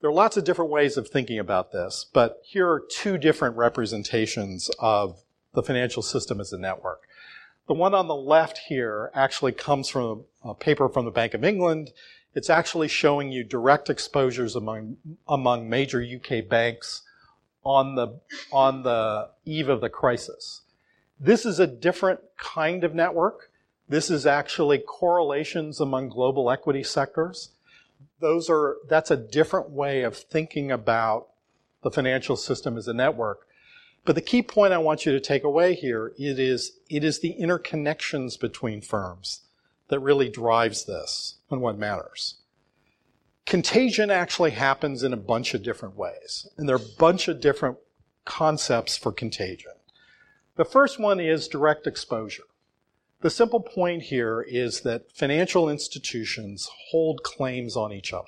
There 0.00 0.08
are 0.08 0.14
lots 0.14 0.38
of 0.38 0.44
different 0.44 0.70
ways 0.70 0.96
of 0.96 1.08
thinking 1.08 1.38
about 1.38 1.72
this, 1.72 2.06
but 2.14 2.40
here 2.42 2.66
are 2.66 2.80
two 2.80 3.18
different 3.18 3.56
representations 3.56 4.70
of 4.78 5.20
the 5.52 5.62
financial 5.62 6.02
system 6.02 6.40
as 6.40 6.54
a 6.54 6.58
network. 6.58 7.02
The 7.66 7.74
one 7.74 7.92
on 7.92 8.08
the 8.08 8.14
left 8.16 8.58
here 8.68 9.10
actually 9.14 9.52
comes 9.52 9.90
from 9.90 10.24
a 10.42 10.54
paper 10.54 10.88
from 10.88 11.04
the 11.04 11.10
Bank 11.10 11.34
of 11.34 11.44
England. 11.44 11.92
It's 12.34 12.48
actually 12.48 12.88
showing 12.88 13.30
you 13.30 13.44
direct 13.44 13.90
exposures 13.90 14.56
among, 14.56 14.96
among 15.28 15.68
major 15.68 16.02
UK 16.02 16.48
banks 16.48 17.02
on 17.62 17.94
the, 17.94 18.20
on 18.50 18.82
the 18.82 19.28
eve 19.44 19.68
of 19.68 19.82
the 19.82 19.90
crisis. 19.90 20.62
This 21.20 21.44
is 21.44 21.60
a 21.60 21.66
different 21.66 22.20
kind 22.38 22.84
of 22.84 22.94
network. 22.94 23.50
This 23.86 24.08
is 24.08 24.24
actually 24.24 24.78
correlations 24.78 25.78
among 25.78 26.08
global 26.08 26.50
equity 26.50 26.82
sectors. 26.82 27.50
Those 28.20 28.50
are, 28.50 28.76
that's 28.88 29.10
a 29.10 29.16
different 29.16 29.70
way 29.70 30.02
of 30.02 30.16
thinking 30.16 30.70
about 30.70 31.28
the 31.82 31.90
financial 31.90 32.36
system 32.36 32.76
as 32.76 32.88
a 32.88 32.94
network. 32.94 33.46
But 34.04 34.14
the 34.14 34.22
key 34.22 34.42
point 34.42 34.72
I 34.72 34.78
want 34.78 35.04
you 35.04 35.12
to 35.12 35.20
take 35.20 35.44
away 35.44 35.74
here 35.74 36.12
it 36.18 36.38
is 36.38 36.78
it 36.88 37.04
is 37.04 37.20
the 37.20 37.36
interconnections 37.38 38.40
between 38.40 38.80
firms 38.80 39.42
that 39.88 40.00
really 40.00 40.28
drives 40.28 40.84
this 40.84 41.36
and 41.50 41.60
what 41.60 41.78
matters. 41.78 42.36
Contagion 43.44 44.10
actually 44.10 44.52
happens 44.52 45.02
in 45.02 45.12
a 45.12 45.18
bunch 45.18 45.54
of 45.54 45.62
different 45.62 45.96
ways, 45.96 46.48
and 46.56 46.68
there 46.68 46.76
are 46.76 46.82
a 46.82 46.98
bunch 46.98 47.28
of 47.28 47.40
different 47.40 47.78
concepts 48.24 48.96
for 48.96 49.12
contagion. 49.12 49.72
The 50.56 50.64
first 50.64 51.00
one 51.00 51.20
is 51.20 51.48
direct 51.48 51.86
exposure. 51.86 52.44
The 53.22 53.30
simple 53.30 53.60
point 53.60 54.04
here 54.04 54.40
is 54.40 54.80
that 54.80 55.12
financial 55.12 55.68
institutions 55.68 56.70
hold 56.90 57.22
claims 57.22 57.76
on 57.76 57.92
each 57.92 58.14
other. 58.14 58.24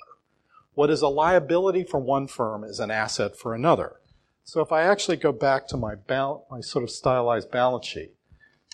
What 0.75 0.91
is 0.91 1.01
a 1.01 1.07
liability 1.07 1.83
for 1.83 1.99
one 1.99 2.27
firm 2.27 2.63
is 2.63 2.79
an 2.79 2.91
asset 2.91 3.35
for 3.35 3.55
another. 3.55 3.97
So 4.43 4.61
if 4.61 4.71
I 4.71 4.83
actually 4.83 5.17
go 5.17 5.31
back 5.31 5.67
to 5.69 5.77
my, 5.77 5.95
bal- 5.95 6.45
my 6.51 6.61
sort 6.61 6.83
of 6.83 6.91
stylized 6.91 7.49
balance 7.49 7.87
sheet, 7.87 8.13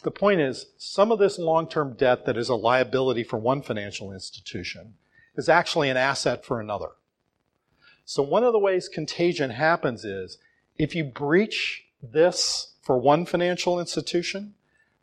the 0.04 0.12
point 0.12 0.42
is 0.42 0.68
some 0.78 1.12
of 1.12 1.20
this 1.20 1.40
long-term 1.40 1.94
debt 1.94 2.26
that 2.26 2.38
is 2.38 2.50
a 2.50 2.56
liability 2.56 3.24
for 3.24 3.38
one 3.38 3.62
financial 3.62 4.12
institution 4.12 4.96
is 5.36 5.48
actually 5.48 5.90
an 5.90 5.98
asset 5.98 6.44
for 6.44 6.60
another. 6.60 6.90
So 8.04 8.24
one 8.24 8.44
of 8.44 8.52
the 8.52 8.60
ways 8.60 8.90
contagion 8.90 9.52
happens 9.52 10.04
is 10.04 10.38
if 10.78 10.96
you 10.96 11.06
breach 11.06 11.86
this 12.02 12.74
for 12.82 12.98
one 12.98 13.26
financial 13.26 13.80
institution, 13.80 14.56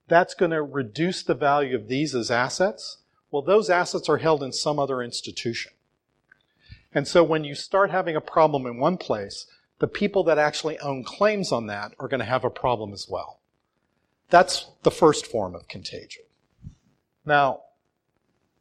that's 0.09 0.35
going 0.35 0.53
to 0.53 0.63
reduce 0.63 1.23
the 1.23 1.35
value 1.35 1.77
of 1.77 1.89
these 1.89 2.15
as 2.15 2.31
assets. 2.31 2.99
Well, 3.31 3.43
those 3.43 3.69
assets 3.69 4.09
are 4.09 4.19
held 4.19 4.43
in 4.43 4.53
some 4.53 4.79
other 4.79 5.03
institution. 5.03 5.73
And 6.95 7.07
so 7.07 7.23
when 7.23 7.45
you 7.45 7.55
start 7.55 7.91
having 7.91 8.17
a 8.17 8.21
problem 8.21 8.67
in 8.67 8.79
one 8.79 8.97
place, 8.97 9.47
the 9.79 9.89
people 9.89 10.25
that 10.25 10.39
actually 10.39 10.79
own 10.79 11.05
claims 11.05 11.53
on 11.53 11.67
that 11.67 11.93
are 11.99 12.09
going 12.09 12.21
to 12.21 12.27
have 12.27 12.45
a 12.45 12.51
problem 12.51 12.93
as 12.93 13.07
well. 13.09 13.41
That's 14.31 14.71
the 14.83 14.91
first 14.91 15.27
form 15.27 15.55
of 15.55 15.69
contagion. 15.69 16.25
Now, 17.25 17.61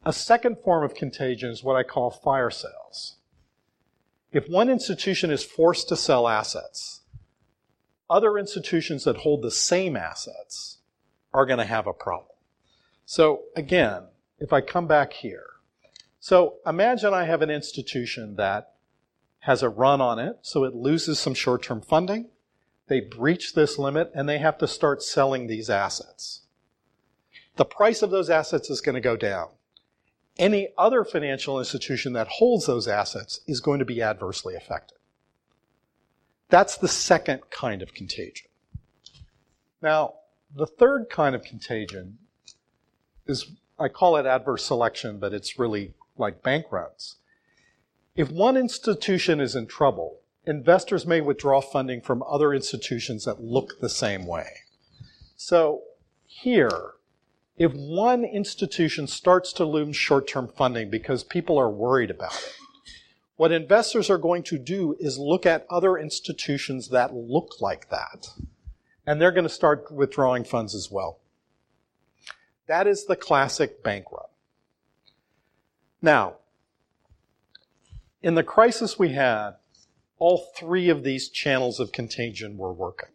a 0.04 0.12
second 0.12 0.58
form 0.62 0.84
of 0.84 0.94
contagion 0.94 1.50
is 1.50 1.64
what 1.64 1.76
I 1.76 1.82
call 1.82 2.10
fire 2.10 2.50
sales. 2.50 3.16
If 4.32 4.48
one 4.48 4.68
institution 4.68 5.30
is 5.30 5.42
forced 5.42 5.88
to 5.88 5.96
sell 5.96 6.28
assets, 6.28 7.00
other 8.10 8.38
institutions 8.38 9.04
that 9.04 9.18
hold 9.18 9.42
the 9.42 9.50
same 9.50 9.96
assets 9.96 10.75
are 11.32 11.46
going 11.46 11.58
to 11.58 11.64
have 11.64 11.86
a 11.86 11.92
problem. 11.92 12.30
So 13.04 13.42
again, 13.54 14.04
if 14.38 14.52
I 14.52 14.60
come 14.60 14.86
back 14.86 15.12
here, 15.12 15.46
so 16.20 16.56
imagine 16.66 17.14
I 17.14 17.24
have 17.24 17.42
an 17.42 17.50
institution 17.50 18.36
that 18.36 18.74
has 19.40 19.62
a 19.62 19.68
run 19.68 20.00
on 20.00 20.18
it, 20.18 20.38
so 20.42 20.64
it 20.64 20.74
loses 20.74 21.18
some 21.18 21.34
short-term 21.34 21.80
funding. 21.80 22.28
They 22.88 23.00
breach 23.00 23.54
this 23.54 23.78
limit 23.78 24.10
and 24.14 24.28
they 24.28 24.38
have 24.38 24.58
to 24.58 24.66
start 24.66 25.02
selling 25.02 25.46
these 25.46 25.70
assets. 25.70 26.42
The 27.56 27.64
price 27.64 28.02
of 28.02 28.10
those 28.10 28.28
assets 28.28 28.70
is 28.70 28.80
going 28.80 28.96
to 28.96 29.00
go 29.00 29.16
down. 29.16 29.48
Any 30.38 30.68
other 30.76 31.04
financial 31.04 31.58
institution 31.58 32.12
that 32.12 32.28
holds 32.28 32.66
those 32.66 32.86
assets 32.86 33.40
is 33.46 33.60
going 33.60 33.78
to 33.78 33.84
be 33.84 34.02
adversely 34.02 34.54
affected. 34.54 34.98
That's 36.48 36.76
the 36.76 36.88
second 36.88 37.42
kind 37.50 37.82
of 37.82 37.94
contagion. 37.94 38.48
Now, 39.80 40.14
the 40.54 40.66
third 40.66 41.08
kind 41.10 41.34
of 41.34 41.42
contagion 41.42 42.18
is, 43.26 43.52
I 43.78 43.88
call 43.88 44.16
it 44.16 44.26
adverse 44.26 44.64
selection, 44.64 45.18
but 45.18 45.34
it's 45.34 45.58
really 45.58 45.94
like 46.16 46.42
bank 46.42 46.66
runs. 46.70 47.16
If 48.14 48.30
one 48.30 48.56
institution 48.56 49.40
is 49.40 49.54
in 49.54 49.66
trouble, 49.66 50.20
investors 50.46 51.06
may 51.06 51.20
withdraw 51.20 51.60
funding 51.60 52.00
from 52.00 52.22
other 52.22 52.54
institutions 52.54 53.24
that 53.24 53.42
look 53.42 53.80
the 53.80 53.88
same 53.88 54.26
way. 54.26 54.48
So 55.36 55.82
here, 56.24 56.92
if 57.58 57.72
one 57.72 58.24
institution 58.24 59.06
starts 59.06 59.52
to 59.54 59.64
lose 59.64 59.96
short-term 59.96 60.48
funding 60.56 60.90
because 60.90 61.24
people 61.24 61.58
are 61.58 61.70
worried 61.70 62.10
about 62.10 62.34
it, 62.34 62.54
what 63.36 63.52
investors 63.52 64.08
are 64.08 64.18
going 64.18 64.42
to 64.44 64.58
do 64.58 64.96
is 64.98 65.18
look 65.18 65.44
at 65.44 65.66
other 65.68 65.98
institutions 65.98 66.88
that 66.88 67.14
look 67.14 67.60
like 67.60 67.90
that. 67.90 68.28
And 69.06 69.20
they're 69.20 69.32
going 69.32 69.44
to 69.44 69.48
start 69.48 69.90
withdrawing 69.92 70.44
funds 70.44 70.74
as 70.74 70.90
well. 70.90 71.20
That 72.66 72.86
is 72.86 73.06
the 73.06 73.16
classic 73.16 73.82
bank 73.82 74.10
run. 74.10 74.26
Now, 76.02 76.36
in 78.22 78.34
the 78.34 78.42
crisis 78.42 78.98
we 78.98 79.10
had, 79.10 79.52
all 80.18 80.48
three 80.56 80.88
of 80.88 81.04
these 81.04 81.28
channels 81.28 81.78
of 81.78 81.92
contagion 81.92 82.56
were 82.56 82.72
working. 82.72 83.10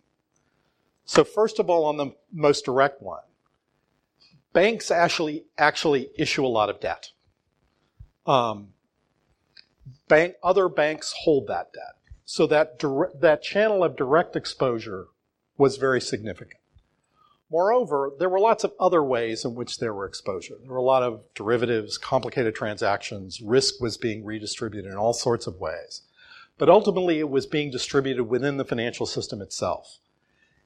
So 1.06 1.24
first 1.24 1.60
of 1.60 1.70
all, 1.70 1.86
on 1.86 1.98
the 1.98 2.16
most 2.32 2.64
direct 2.64 3.02
one, 3.02 3.24
banks 4.54 4.92
actually 4.92 5.46
actually 5.58 6.10
issue 6.18 6.46
a 6.46 6.48
lot 6.48 6.70
of 6.70 6.80
debt. 6.80 7.10
Um, 8.26 8.70
bank, 10.08 10.36
other 10.44 10.70
banks 10.70 11.14
hold 11.24 11.48
that 11.48 11.74
debt, 11.74 11.98
so 12.24 12.48
that 12.48 12.80
dire- 12.80 13.12
that 13.20 13.42
channel 13.42 13.84
of 13.84 13.96
direct 13.96 14.36
exposure 14.36 15.08
was 15.62 15.78
very 15.78 16.02
significant. 16.02 16.60
Moreover, 17.52 18.12
there 18.18 18.30
were 18.30 18.40
lots 18.40 18.64
of 18.64 18.74
other 18.80 19.04
ways 19.04 19.46
in 19.46 19.54
which 19.54 19.78
there 19.78 19.94
were 19.94 20.08
exposure. 20.08 20.56
There 20.60 20.72
were 20.72 20.78
a 20.78 20.82
lot 20.82 21.04
of 21.04 21.22
derivatives, 21.36 22.00
complicated 22.00 22.56
transactions, 22.56 23.40
risk 23.42 23.80
was 23.80 23.96
being 23.96 24.26
redistributed 24.26 24.92
in 24.92 24.98
all 24.98 25.14
sorts 25.14 25.46
of 25.46 25.60
ways. 25.60 26.02
but 26.58 26.70
ultimately 26.70 27.18
it 27.20 27.30
was 27.30 27.48
being 27.48 27.72
distributed 27.72 28.26
within 28.26 28.58
the 28.58 28.66
financial 28.66 29.08
system 29.08 29.42
itself. 29.42 29.98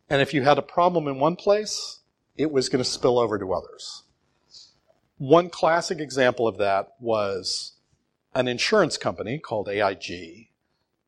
And 0.09 0.21
if 0.21 0.33
you 0.33 0.43
had 0.43 0.57
a 0.57 0.61
problem 0.61 1.07
in 1.07 1.19
one 1.19 1.37
place, 1.37 1.99
it 2.35 2.51
was 2.51 2.67
going 2.67 2.83
to 2.83 2.89
spill 2.89 3.17
over 3.17 3.39
to 3.39 3.53
others. 3.53 4.03
One 5.17 5.49
classic 5.49 5.99
example 5.99 6.49
of 6.49 6.57
that 6.57 6.89
was 6.99 7.75
an 8.33 8.49
insurance 8.49 8.97
company 8.97 9.39
called 9.39 9.69
AIG 9.69 10.49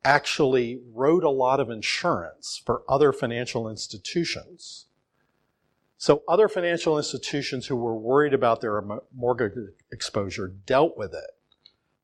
actually 0.04 0.80
wrote 0.94 1.24
a 1.24 1.30
lot 1.30 1.60
of 1.60 1.70
insurance 1.70 2.62
for 2.64 2.82
other 2.88 3.12
financial 3.12 3.68
institutions. 3.68 4.86
So 5.96 6.22
other 6.28 6.48
financial 6.48 6.96
institutions 6.96 7.66
who 7.66 7.76
were 7.76 7.96
worried 7.96 8.32
about 8.32 8.60
their 8.60 8.82
mortgage 9.14 9.54
exposure 9.90 10.48
dealt 10.48 10.96
with 10.96 11.12
it 11.12 11.30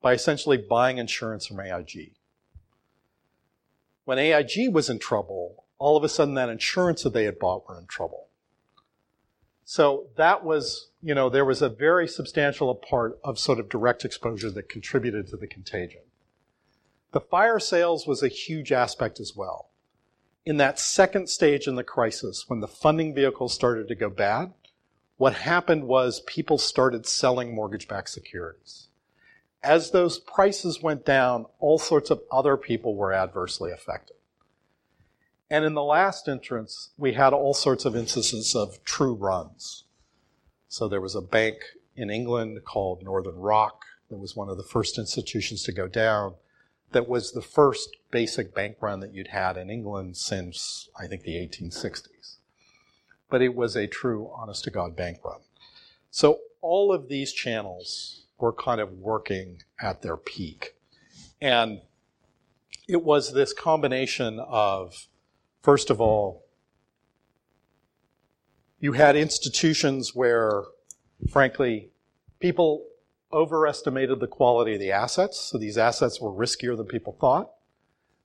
by 0.03 0.13
essentially 0.13 0.57
buying 0.59 0.99
insurance 0.99 1.47
from 1.47 1.61
AIG. 1.61 2.15
When 4.05 4.19
AIG 4.19 4.75
was 4.75 4.91
in 4.91 4.99
trouble, 4.99 5.65
all 5.79 5.97
of 5.97 6.05
a 6.05 6.09
sudden 6.09 6.35
that 6.35 6.49
insurance 6.49 7.05
that 7.05 7.13
they 7.13 7.25
had 7.25 7.39
bought 7.39 7.69
were 7.69 7.79
in 7.79 7.87
trouble. 7.87 8.29
So 9.65 10.09
that 10.17 10.45
was, 10.45 10.91
you 11.01 11.15
know, 11.15 11.31
there 11.31 11.45
was 11.45 11.63
a 11.63 11.71
very 11.71 12.07
substantial 12.07 12.75
part 12.75 13.19
of 13.25 13.39
sort 13.39 13.59
of 13.59 13.69
direct 13.69 14.05
exposure 14.05 14.51
that 14.51 14.69
contributed 14.69 15.29
to 15.29 15.37
the 15.37 15.47
contagion. 15.47 16.03
The 17.15 17.21
fire 17.21 17.61
sales 17.61 18.09
was 18.09 18.25
a 18.25 18.29
huge 18.29 18.73
aspect 18.73 19.21
as 19.21 19.37
well. 19.37 19.71
In 20.45 20.57
that 20.57 20.81
second 20.81 21.29
stage 21.29 21.69
in 21.69 21.77
the 21.77 21.85
crisis, 21.85 22.47
when 22.49 22.59
the 22.59 22.67
funding 22.67 23.15
vehicles 23.15 23.55
started 23.55 23.87
to 23.87 23.95
go 23.95 24.11
bad, 24.11 24.53
what 25.17 25.35
happened 25.35 25.85
was 25.85 26.23
people 26.27 26.59
started 26.59 27.07
selling 27.07 27.55
mortgage 27.55 27.87
backed 27.87 28.09
securities. 28.09 28.89
As 29.63 29.93
those 29.93 30.19
prices 30.19 30.83
went 30.83 31.07
down, 31.07 31.47
all 31.61 31.79
sorts 31.79 32.11
of 32.11 32.21
other 32.33 32.57
people 32.57 32.97
were 32.97 33.13
adversely 33.13 33.71
affected. 33.71 34.17
And 35.49 35.65
in 35.65 35.75
the 35.75 35.85
last 35.85 36.29
entrance, 36.29 36.91
we 36.99 37.13
had 37.13 37.33
all 37.33 37.55
sorts 37.55 37.85
of 37.85 37.95
instances 37.95 38.57
of 38.57 38.83
true 38.83 39.15
runs. 39.15 39.85
So 40.67 40.89
there 40.89 41.01
was 41.01 41.15
a 41.15 41.23
bank 41.23 41.59
in 41.95 42.11
England 42.11 42.65
called 42.65 43.05
Northern 43.05 43.37
Rock 43.37 43.85
that 44.11 44.19
was 44.19 44.35
one 44.35 44.49
of 44.49 44.57
the 44.57 44.65
first 44.65 44.99
institutions 44.99 45.63
to 45.63 45.73
go 45.73 45.87
down. 45.87 46.35
That 46.95 47.09
was 47.09 47.33
the 47.33 47.43
first 47.43 47.97
basic 48.11 48.55
bank 48.55 48.79
run 48.81 49.01
that 49.01 49.13
you'd 49.13 49.29
had 49.29 49.59
in 49.59 49.69
England 49.69 50.17
since, 50.17 50.89
I 50.99 51.07
think, 51.07 51.23
the 51.23 51.35
1860s. 51.35 52.37
But 53.29 53.43
it 53.43 53.55
was 53.55 53.77
a 53.77 53.87
true, 53.87 54.31
honest 54.35 54.65
to 54.65 54.71
God 54.71 54.97
bank 54.97 55.19
run. 55.23 55.41
So 56.11 56.39
all 56.63 56.91
of 56.93 57.09
these 57.09 57.33
channels 57.33 58.25
were 58.39 58.53
kind 58.53 58.81
of 58.81 58.93
working 58.93 59.63
at 59.79 60.01
their 60.01 60.17
peak. 60.17 60.77
And 61.43 61.83
it 62.89 63.05
was 63.05 63.35
this 63.35 63.53
combination 63.53 64.41
of 64.41 65.09
First 65.65 65.89
of 65.89 65.99
all, 65.99 66.45
you 68.79 68.93
had 68.93 69.17
institutions 69.17 70.15
where, 70.15 70.65
frankly, 71.31 71.89
people 72.39 72.85
overestimated 73.35 74.21
the 74.21 74.27
quality 74.27 74.75
of 74.75 74.81
the 74.81 74.93
assets, 74.93 75.39
so 75.39 75.59
these 75.59 75.77
assets 75.77 76.21
were 76.21 76.31
riskier 76.31 76.77
than 76.77 76.87
people 76.87 77.17
thought. 77.21 77.51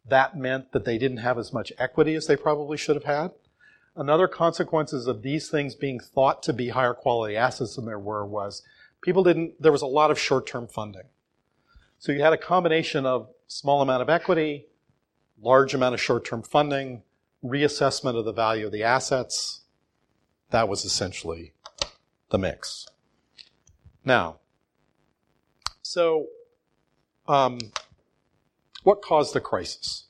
That 0.07 0.37
meant 0.37 0.71
that 0.71 0.85
they 0.85 0.97
didn't 0.97 1.17
have 1.17 1.37
as 1.37 1.51
much 1.51 1.73
equity 1.77 2.15
as 2.15 2.27
they 2.27 2.37
probably 2.37 2.77
should 2.77 2.95
have 2.95 3.03
had. 3.03 3.31
Another 3.95 4.27
consequences 4.27 5.07
of 5.07 5.23
these 5.23 5.49
things 5.49 5.75
being 5.75 5.99
thought 5.99 6.41
to 6.43 6.53
be 6.53 6.69
higher 6.69 6.93
quality 6.93 7.35
assets 7.35 7.75
than 7.75 7.85
there 7.85 7.99
were 7.99 8.25
was 8.25 8.61
people 9.01 9.23
didn't, 9.23 9.61
there 9.61 9.71
was 9.71 9.81
a 9.81 9.87
lot 9.87 10.11
of 10.11 10.19
short-term 10.19 10.67
funding. 10.67 11.07
So 11.97 12.11
you 12.11 12.21
had 12.21 12.33
a 12.33 12.37
combination 12.37 13.05
of 13.05 13.29
small 13.47 13.81
amount 13.81 14.01
of 14.01 14.09
equity, 14.09 14.67
large 15.41 15.73
amount 15.73 15.95
of 15.95 16.01
short-term 16.01 16.43
funding, 16.43 17.03
reassessment 17.43 18.17
of 18.17 18.25
the 18.25 18.33
value 18.33 18.67
of 18.67 18.71
the 18.71 18.83
assets. 18.83 19.61
That 20.51 20.69
was 20.69 20.85
essentially 20.85 21.53
the 22.29 22.37
mix. 22.37 22.87
Now, 24.05 24.39
so 25.89 26.27
um, 27.27 27.57
what 28.83 29.01
caused 29.01 29.33
the 29.33 29.41
crisis? 29.41 30.05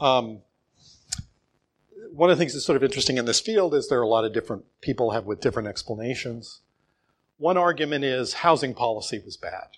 Um, 0.00 0.40
one 2.12 2.28
of 2.28 2.36
the 2.36 2.40
things 2.42 2.52
that's 2.52 2.66
sort 2.66 2.74
of 2.74 2.82
interesting 2.82 3.18
in 3.18 3.24
this 3.24 3.38
field 3.38 3.72
is 3.72 3.88
there 3.88 4.00
are 4.00 4.02
a 4.02 4.08
lot 4.08 4.24
of 4.24 4.32
different 4.32 4.64
people 4.80 5.12
have 5.12 5.26
with 5.26 5.40
different 5.40 5.68
explanations. 5.68 6.62
One 7.38 7.56
argument 7.56 8.02
is 8.02 8.32
housing 8.32 8.74
policy 8.74 9.22
was 9.24 9.36
bad. 9.36 9.68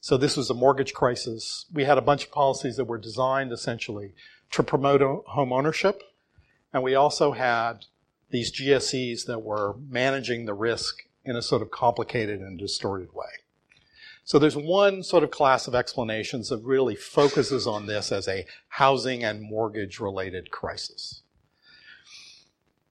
So 0.00 0.16
this 0.16 0.38
was 0.38 0.48
a 0.48 0.54
mortgage 0.54 0.94
crisis. 0.94 1.66
We 1.70 1.84
had 1.84 1.98
a 1.98 2.00
bunch 2.00 2.24
of 2.24 2.32
policies 2.32 2.78
that 2.78 2.86
were 2.86 2.96
designed 2.96 3.52
essentially 3.52 4.14
to 4.52 4.62
promote 4.62 5.02
home 5.02 5.52
ownership. 5.52 6.02
And 6.72 6.82
we 6.82 6.94
also 6.94 7.32
had 7.32 7.84
these 8.30 8.58
GSEs 8.58 9.26
that 9.26 9.40
were 9.40 9.74
managing 9.86 10.46
the 10.46 10.54
risk 10.54 11.02
in 11.26 11.36
a 11.36 11.42
sort 11.42 11.60
of 11.60 11.70
complicated 11.70 12.40
and 12.40 12.58
distorted 12.58 13.12
way. 13.12 13.41
So 14.24 14.38
there's 14.38 14.56
one 14.56 15.02
sort 15.02 15.24
of 15.24 15.30
class 15.30 15.66
of 15.66 15.74
explanations 15.74 16.48
that 16.48 16.62
really 16.62 16.94
focuses 16.94 17.66
on 17.66 17.86
this 17.86 18.12
as 18.12 18.28
a 18.28 18.46
housing 18.68 19.24
and 19.24 19.42
mortgage 19.42 19.98
related 19.98 20.50
crisis. 20.50 21.22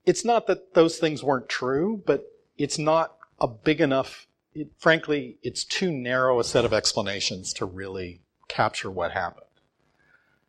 It's 0.04 0.24
not 0.24 0.46
that 0.46 0.74
those 0.74 0.98
things 0.98 1.22
weren't 1.22 1.48
true, 1.48 2.02
but 2.04 2.24
it's 2.58 2.78
not 2.78 3.16
a 3.40 3.48
big 3.48 3.80
enough, 3.80 4.26
it, 4.54 4.70
frankly, 4.78 5.38
it's 5.42 5.64
too 5.64 5.90
narrow 5.90 6.38
a 6.38 6.44
set 6.44 6.64
of 6.64 6.72
explanations 6.72 7.52
to 7.54 7.64
really 7.64 8.20
capture 8.48 8.90
what 8.90 9.12
happened. 9.12 9.46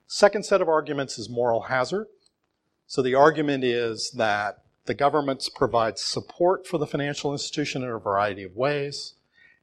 Second 0.06 0.46
set 0.46 0.62
of 0.62 0.67
arguments 0.67 1.17
is 1.17 1.30
moral 1.30 1.62
hazard. 1.62 2.08
So 2.88 3.02
the 3.02 3.15
argument 3.15 3.63
is 3.63 4.12
that 4.12 4.63
the 4.86 4.93
governments 4.93 5.50
provide 5.50 5.98
support 5.98 6.67
for 6.67 6.78
the 6.78 6.86
financial 6.86 7.32
institution 7.32 7.84
in 7.84 7.89
a 7.89 7.98
variety 7.98 8.43
of 8.43 8.56
ways, 8.56 9.13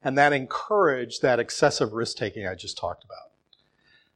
and 0.02 0.16
that 0.16 0.32
encouraged 0.32 1.22
that 1.22 1.38
excessive 1.38 1.92
risk 1.92 2.16
taking 2.16 2.46
I 2.46 2.54
just 2.54 2.78
talked 2.78 3.04
about. 3.04 3.30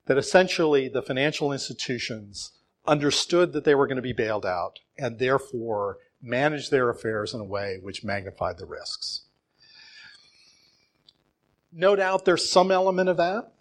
That 0.07 0.19
essentially 0.19 0.89
the 0.89 1.03
financial 1.03 1.53
institutions 1.53 2.53
understood 2.87 3.53
that 3.53 3.65
they 3.65 3.75
were 3.75 3.87
going 3.87 3.97
to 3.97 4.03
be 4.03 4.13
bailed 4.13 4.45
out 4.45 4.81
and 4.99 5.19
therefore 5.19 5.99
managed 6.21 6.71
their 6.71 6.91
affairs 6.91 7.35
in 7.35 7.41
a 7.41 7.45
way 7.45 7.79
which 7.83 8.05
magnified 8.05 8.59
the 8.59 8.67
risks. 8.67 9.23
No 11.73 11.97
doubt 11.97 12.25
there's 12.25 12.49
some 12.49 12.71
element 12.71 13.09
of 13.09 13.17
that, 13.17 13.53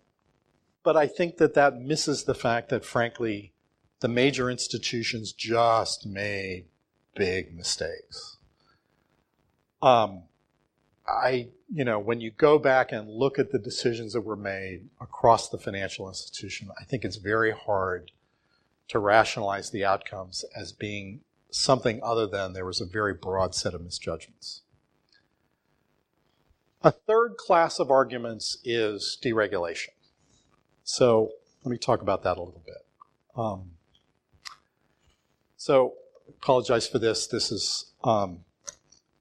but 0.83 0.95
I 0.95 1.07
think 1.07 1.37
that 1.37 1.55
that 1.55 1.79
misses 1.79 2.25
the 2.25 2.35
fact 2.35 2.69
that, 2.69 2.85
frankly, 2.85 3.53
the 4.01 4.07
major 4.07 4.49
institutions 4.49 5.31
just 5.31 6.05
made 6.05 6.65
big 7.15 7.55
mistakes. 7.55 8.37
Um, 9.81 10.23
I, 11.07 11.49
you 11.71 11.83
know, 11.83 11.99
when 11.99 12.21
you 12.21 12.31
go 12.31 12.57
back 12.57 12.91
and 12.91 13.09
look 13.09 13.37
at 13.37 13.51
the 13.51 13.59
decisions 13.59 14.13
that 14.13 14.21
were 14.21 14.37
made 14.37 14.89
across 15.01 15.49
the 15.49 15.57
financial 15.57 16.07
institution, 16.07 16.69
I 16.79 16.85
think 16.85 17.03
it's 17.03 17.17
very 17.17 17.51
hard 17.51 18.11
to 18.89 18.99
rationalize 18.99 19.69
the 19.69 19.83
outcomes 19.83 20.45
as 20.55 20.71
being 20.71 21.21
something 21.51 21.99
other 22.03 22.25
than 22.25 22.53
there 22.53 22.65
was 22.65 22.81
a 22.81 22.85
very 22.85 23.13
broad 23.13 23.53
set 23.53 23.73
of 23.73 23.81
misjudgments. 23.81 24.61
A 26.81 26.91
third 26.91 27.37
class 27.37 27.79
of 27.79 27.91
arguments 27.91 28.57
is 28.63 29.17
deregulation. 29.23 29.89
So 30.83 31.31
let 31.63 31.71
me 31.71 31.77
talk 31.77 32.01
about 32.01 32.23
that 32.23 32.37
a 32.37 32.41
little 32.43 32.63
bit. 32.65 32.85
Um, 33.35 33.71
so 35.55 35.93
apologize 36.27 36.87
for 36.87 36.99
this. 36.99 37.27
This 37.27 37.51
is 37.51 37.93
um, 38.03 38.39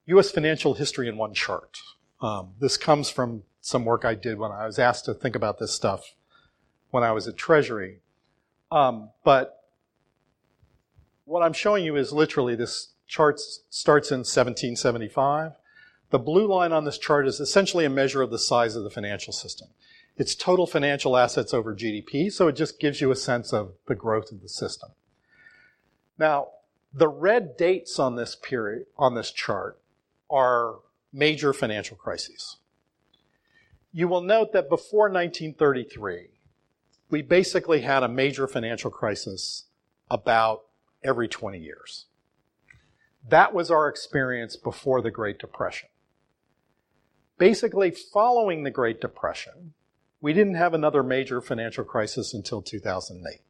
U.S. 0.06 0.30
financial 0.30 0.74
history 0.74 1.08
in 1.08 1.16
one 1.16 1.34
chart. 1.34 1.78
Um, 2.20 2.54
this 2.60 2.76
comes 2.76 3.10
from 3.10 3.42
some 3.60 3.84
work 3.84 4.04
I 4.04 4.14
did 4.14 4.38
when 4.38 4.50
I 4.50 4.66
was 4.66 4.78
asked 4.78 5.04
to 5.04 5.14
think 5.14 5.36
about 5.36 5.58
this 5.58 5.72
stuff 5.72 6.14
when 6.90 7.02
I 7.02 7.12
was 7.12 7.28
at 7.28 7.36
Treasury. 7.36 8.00
Um, 8.70 9.10
but 9.24 9.60
what 11.24 11.42
I'm 11.42 11.52
showing 11.52 11.84
you 11.84 11.96
is 11.96 12.12
literally 12.12 12.54
this 12.54 12.92
chart 13.06 13.40
starts 13.70 14.10
in 14.10 14.20
1775. 14.20 15.52
The 16.10 16.18
blue 16.18 16.46
line 16.46 16.72
on 16.72 16.84
this 16.84 16.98
chart 16.98 17.26
is 17.26 17.40
essentially 17.40 17.84
a 17.84 17.90
measure 17.90 18.22
of 18.22 18.30
the 18.30 18.38
size 18.38 18.76
of 18.76 18.84
the 18.84 18.90
financial 18.90 19.32
system. 19.32 19.68
It's 20.16 20.34
total 20.34 20.66
financial 20.66 21.16
assets 21.16 21.54
over 21.54 21.74
GDP, 21.74 22.30
so 22.30 22.48
it 22.48 22.56
just 22.56 22.78
gives 22.78 23.00
you 23.00 23.10
a 23.10 23.16
sense 23.16 23.52
of 23.52 23.72
the 23.86 23.94
growth 23.94 24.30
of 24.30 24.42
the 24.42 24.48
system. 24.48 24.90
Now, 26.18 26.48
the 26.92 27.08
red 27.08 27.56
dates 27.56 27.98
on 27.98 28.16
this 28.16 28.36
period, 28.36 28.86
on 28.98 29.14
this 29.14 29.30
chart, 29.30 29.80
are 30.32 30.76
major 31.12 31.52
financial 31.52 31.96
crises. 31.96 32.56
You 33.92 34.08
will 34.08 34.22
note 34.22 34.52
that 34.52 34.70
before 34.70 35.10
1933, 35.10 36.28
we 37.10 37.22
basically 37.22 37.82
had 37.82 38.02
a 38.02 38.08
major 38.08 38.48
financial 38.48 38.90
crisis 38.90 39.66
about 40.10 40.62
every 41.04 41.28
20 41.28 41.58
years. 41.58 42.06
That 43.28 43.52
was 43.52 43.70
our 43.70 43.86
experience 43.88 44.56
before 44.56 45.02
the 45.02 45.10
Great 45.10 45.38
Depression. 45.38 45.90
Basically, 47.38 47.90
following 47.90 48.62
the 48.62 48.70
Great 48.70 49.00
Depression, 49.00 49.74
We 50.22 50.32
didn't 50.32 50.54
have 50.54 50.72
another 50.72 51.02
major 51.02 51.40
financial 51.40 51.82
crisis 51.82 52.32
until 52.32 52.62
2008. 52.62 53.40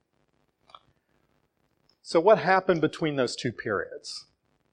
So, 2.01 2.19
what 2.19 2.39
happened 2.39 2.81
between 2.81 3.17
those 3.17 3.37
two 3.37 3.53
periods? 3.53 4.25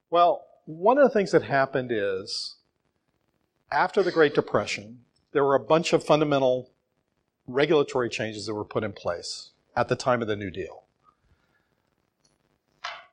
Well, 0.09 0.45
one 0.69 0.99
of 0.99 1.03
the 1.03 1.09
things 1.09 1.31
that 1.31 1.41
happened 1.41 1.91
is 1.91 2.57
after 3.71 4.03
the 4.03 4.11
Great 4.11 4.35
Depression, 4.35 4.99
there 5.31 5.43
were 5.43 5.55
a 5.55 5.59
bunch 5.59 5.93
of 5.93 6.03
fundamental 6.03 6.69
regulatory 7.47 8.07
changes 8.07 8.45
that 8.45 8.53
were 8.53 8.63
put 8.63 8.83
in 8.83 8.93
place 8.93 9.49
at 9.75 9.87
the 9.87 9.95
time 9.95 10.21
of 10.21 10.27
the 10.27 10.35
New 10.35 10.51
Deal. 10.51 10.83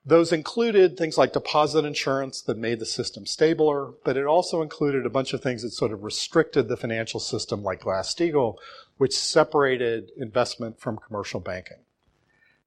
Those 0.05 0.35
included 0.35 0.99
things 0.99 1.17
like 1.17 1.33
deposit 1.33 1.87
insurance 1.87 2.43
that 2.43 2.59
made 2.59 2.79
the 2.79 2.85
system 2.85 3.25
stabler, 3.25 3.95
but 4.05 4.19
it 4.19 4.27
also 4.27 4.61
included 4.61 5.07
a 5.07 5.11
bunch 5.11 5.33
of 5.33 5.41
things 5.43 5.63
that 5.63 5.71
sort 5.71 5.93
of 5.93 6.05
restricted 6.05 6.69
the 6.69 6.77
financial 6.77 7.21
system, 7.21 7.63
like 7.63 7.81
Glass-Steagall, 7.81 8.57
which 8.99 9.17
separated 9.17 10.11
investment 10.19 10.79
from 10.79 10.99
commercial 10.99 11.41
banking. 11.41 11.86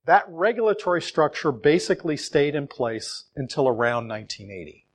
That 0.10 0.26
regulatory 0.28 1.04
structure 1.04 1.52
basically 1.52 2.17
stayed 2.17 2.56
in 2.56 2.65
place 2.65 3.26
until 3.36 3.67
around 3.67 4.08
1980. 4.08 4.88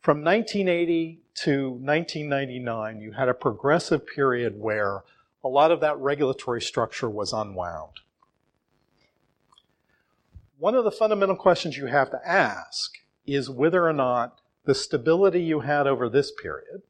From 0.00 0.22
1980 0.22 1.22
to 1.42 1.70
1999, 1.70 3.00
you 3.00 3.10
had 3.10 3.28
a 3.28 3.34
progressive 3.34 4.06
period 4.06 4.60
where 4.60 5.02
a 5.42 5.48
lot 5.48 5.72
of 5.72 5.80
that 5.80 5.98
regulatory 5.98 6.62
structure 6.62 7.10
was 7.10 7.32
unwound. 7.32 7.98
One 10.56 10.76
of 10.76 10.84
the 10.84 10.92
fundamental 10.92 11.34
questions 11.34 11.76
you 11.76 11.86
have 11.86 12.10
to 12.10 12.20
ask 12.24 12.92
is 13.26 13.50
whether 13.50 13.88
or 13.88 13.92
not 13.92 14.40
the 14.66 14.74
stability 14.76 15.42
you 15.42 15.62
had 15.62 15.88
over 15.88 16.08
this 16.08 16.30
period 16.30 16.82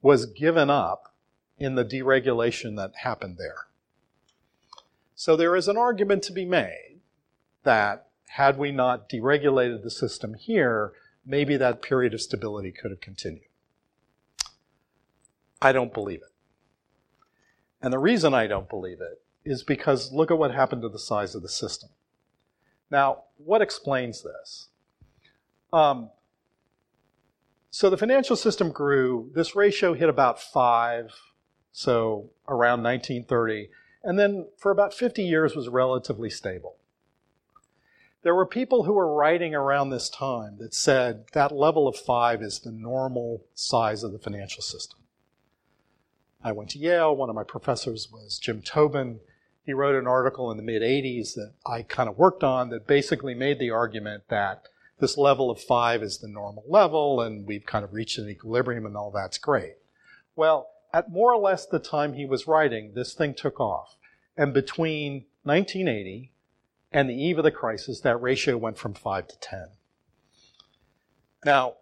was 0.00 0.24
given 0.24 0.70
up 0.70 1.12
in 1.58 1.74
the 1.74 1.84
deregulation 1.84 2.74
that 2.76 2.92
happened 3.02 3.36
there. 3.36 3.66
So 5.14 5.36
there 5.36 5.56
is 5.56 5.68
an 5.68 5.76
argument 5.76 6.22
to 6.24 6.32
be 6.32 6.44
made 6.44 7.00
that 7.62 8.08
had 8.28 8.58
we 8.58 8.72
not 8.72 9.08
deregulated 9.08 9.82
the 9.82 9.90
system 9.90 10.34
here, 10.34 10.92
maybe 11.24 11.56
that 11.56 11.82
period 11.82 12.14
of 12.14 12.20
stability 12.20 12.72
could 12.72 12.90
have 12.90 13.00
continued. 13.00 13.48
I 15.62 15.72
don't 15.72 15.94
believe 15.94 16.20
it. 16.20 16.32
And 17.80 17.92
the 17.92 17.98
reason 17.98 18.34
I 18.34 18.46
don't 18.46 18.68
believe 18.68 19.00
it 19.00 19.22
is 19.44 19.62
because 19.62 20.12
look 20.12 20.30
at 20.30 20.38
what 20.38 20.52
happened 20.52 20.82
to 20.82 20.88
the 20.88 20.98
size 20.98 21.34
of 21.34 21.42
the 21.42 21.48
system. 21.48 21.90
Now, 22.90 23.24
what 23.36 23.62
explains 23.62 24.22
this? 24.22 24.68
Um, 25.72 26.10
so 27.70 27.90
the 27.90 27.96
financial 27.96 28.36
system 28.36 28.70
grew. 28.70 29.30
This 29.34 29.56
ratio 29.56 29.94
hit 29.94 30.08
about 30.08 30.40
five, 30.40 31.12
so 31.72 32.30
around 32.48 32.82
1930, 32.82 33.68
and 34.04 34.18
then 34.18 34.46
for 34.56 34.70
about 34.70 34.94
50 34.94 35.22
years 35.22 35.56
was 35.56 35.68
relatively 35.68 36.30
stable. 36.30 36.76
There 38.22 38.34
were 38.34 38.46
people 38.46 38.84
who 38.84 38.92
were 38.92 39.12
writing 39.12 39.54
around 39.54 39.90
this 39.90 40.08
time 40.08 40.56
that 40.58 40.74
said 40.74 41.24
that 41.32 41.52
level 41.52 41.88
of 41.88 41.96
five 41.96 42.40
is 42.42 42.60
the 42.60 42.70
normal 42.70 43.44
size 43.54 44.02
of 44.02 44.12
the 44.12 44.18
financial 44.18 44.62
system. 44.62 45.00
I 46.42 46.52
went 46.52 46.70
to 46.70 46.78
Yale. 46.78 47.16
One 47.16 47.28
of 47.28 47.34
my 47.34 47.42
professors 47.42 48.08
was 48.12 48.38
Jim 48.38 48.62
Tobin 48.62 49.20
he 49.64 49.72
wrote 49.72 49.94
an 49.94 50.06
article 50.06 50.50
in 50.50 50.56
the 50.56 50.62
mid 50.62 50.82
80s 50.82 51.34
that 51.34 51.52
I 51.66 51.82
kind 51.82 52.08
of 52.08 52.18
worked 52.18 52.44
on 52.44 52.68
that 52.70 52.86
basically 52.86 53.34
made 53.34 53.58
the 53.58 53.70
argument 53.70 54.24
that 54.28 54.68
this 55.00 55.16
level 55.16 55.50
of 55.50 55.60
five 55.60 56.02
is 56.02 56.18
the 56.18 56.28
normal 56.28 56.64
level 56.68 57.20
and 57.20 57.46
we've 57.46 57.64
kind 57.64 57.84
of 57.84 57.94
reached 57.94 58.18
an 58.18 58.28
equilibrium 58.28 58.86
and 58.86 58.96
all 58.96 59.10
that's 59.10 59.38
great. 59.38 59.76
Well, 60.36 60.68
at 60.94 61.10
more 61.10 61.34
or 61.34 61.40
less 61.40 61.66
the 61.66 61.80
time 61.80 62.12
he 62.12 62.24
was 62.24 62.46
writing, 62.46 62.92
this 62.94 63.14
thing 63.14 63.34
took 63.34 63.58
off. 63.58 63.96
And 64.36 64.54
between 64.54 65.24
1980 65.42 66.30
and 66.92 67.10
the 67.10 67.20
eve 67.20 67.36
of 67.36 67.42
the 67.42 67.50
crisis, 67.50 68.00
that 68.02 68.22
ratio 68.22 68.56
went 68.56 68.78
from 68.78 68.94
5 68.94 69.26
to 69.26 69.38
10. 69.40 69.66
Now, 71.44 71.74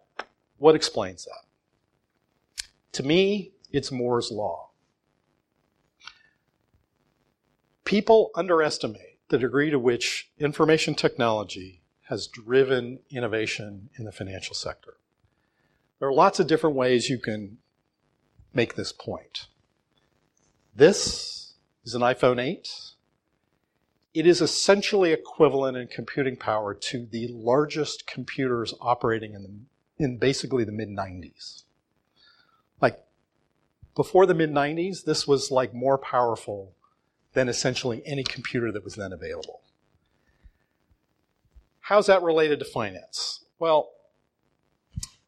what 0.57 0.73
explains 0.73 1.25
that? 1.25 2.65
To 2.93 3.03
me, 3.03 3.51
it's 3.71 3.91
Moore's 3.91 4.31
Law. 4.31 4.71
People 7.85 8.31
underestimate 8.33 9.19
the 9.29 9.37
degree 9.37 9.69
to 9.69 9.77
which 9.77 10.31
information 10.39 10.95
technology 10.95 11.83
has 12.09 12.25
driven 12.25 12.99
innovation 13.11 13.89
in 13.95 14.05
the 14.05 14.11
financial 14.11 14.55
sector. 14.55 14.95
There 15.99 16.09
are 16.09 16.13
lots 16.13 16.39
of 16.39 16.47
different 16.47 16.75
ways 16.75 17.09
you 17.09 17.19
can 17.19 17.59
make 18.53 18.75
this 18.75 18.91
point. 18.91 19.47
This 20.75 21.53
is 21.83 21.95
an 21.95 22.01
iPhone 22.01 22.41
8. 22.41 22.69
It 24.13 24.27
is 24.27 24.41
essentially 24.41 25.11
equivalent 25.11 25.75
in 25.75 25.87
computing 25.87 26.37
power 26.37 26.73
to 26.73 27.05
the 27.05 27.27
largest 27.29 28.05
computers 28.05 28.73
operating 28.79 29.33
in, 29.33 29.43
the, 29.43 30.03
in 30.03 30.17
basically 30.17 30.63
the 30.63 30.71
mid 30.71 30.89
90s. 30.89 31.63
Like 32.79 33.03
before 33.95 34.25
the 34.25 34.35
mid 34.35 34.51
90s, 34.51 35.03
this 35.03 35.27
was 35.27 35.49
like 35.49 35.73
more 35.73 35.97
powerful 35.97 36.73
than 37.33 37.49
essentially 37.49 38.03
any 38.05 38.23
computer 38.23 38.71
that 38.71 38.83
was 38.83 38.95
then 38.95 39.11
available. 39.11 39.61
How's 41.79 42.07
that 42.07 42.21
related 42.21 42.59
to 42.59 42.65
finance? 42.65 43.43
Well, 43.59 43.89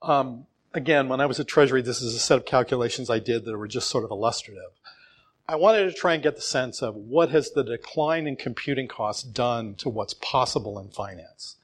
um, 0.02 0.46
again, 0.76 1.08
when 1.08 1.22
I 1.22 1.26
was 1.26 1.40
at 1.40 1.48
Treasury, 1.48 1.82
this 1.82 2.02
is 2.02 2.14
a 2.14 2.20
set 2.20 2.38
of 2.38 2.46
calculations 2.46 3.10
I 3.10 3.20
did 3.20 3.46
that 3.46 3.58
were 3.58 3.68
just 3.68 3.90
sort 3.90 4.04
of 4.04 4.12
illustrative. 4.12 4.72
I 5.48 5.56
wanted 5.56 5.86
to 5.86 5.94
try 5.94 6.14
and 6.14 6.24
get 6.24 6.36
the 6.36 6.42
sense 6.42 6.82
of 6.82 6.96
what 6.96 7.30
has 7.30 7.52
the 7.52 7.64
decline 7.64 8.28
in 8.28 8.36
computing 8.36 8.88
costs 8.88 9.24
done 9.24 9.76
to 9.76 9.90
what's 9.90 10.16
possible 10.16 10.78
in 10.80 10.90
finance. 10.90 11.56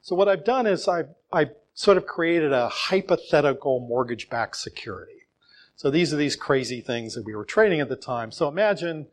So 0.00 0.16
what 0.16 0.28
I've 0.28 0.44
done 0.44 0.66
is 0.66 0.88
I've, 0.88 1.08
I 1.32 1.50
sort 1.74 1.98
of 1.98 2.06
created 2.06 2.52
a 2.52 2.68
hypothetical 2.68 3.80
mortgage-backed 3.80 4.56
security. 4.56 5.12
So 5.74 5.90
these 5.90 6.14
are 6.14 6.16
these 6.16 6.36
crazy 6.36 6.80
things 6.80 7.14
that 7.14 7.24
we 7.24 7.34
were 7.34 7.44
trading 7.44 7.80
at 7.80 7.88
the 7.88 7.96
time. 7.96 8.30
So 8.30 8.48
imagine 8.48 9.08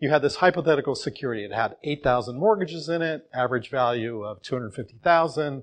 you 0.00 0.08
had 0.08 0.22
this 0.22 0.36
hypothetical 0.36 0.94
security. 0.94 1.44
It 1.44 1.52
had 1.52 1.76
8,000 1.84 2.36
mortgages 2.36 2.88
in 2.88 3.02
it, 3.02 3.28
average 3.32 3.70
value 3.70 4.24
of 4.24 4.42
250,000. 4.42 5.62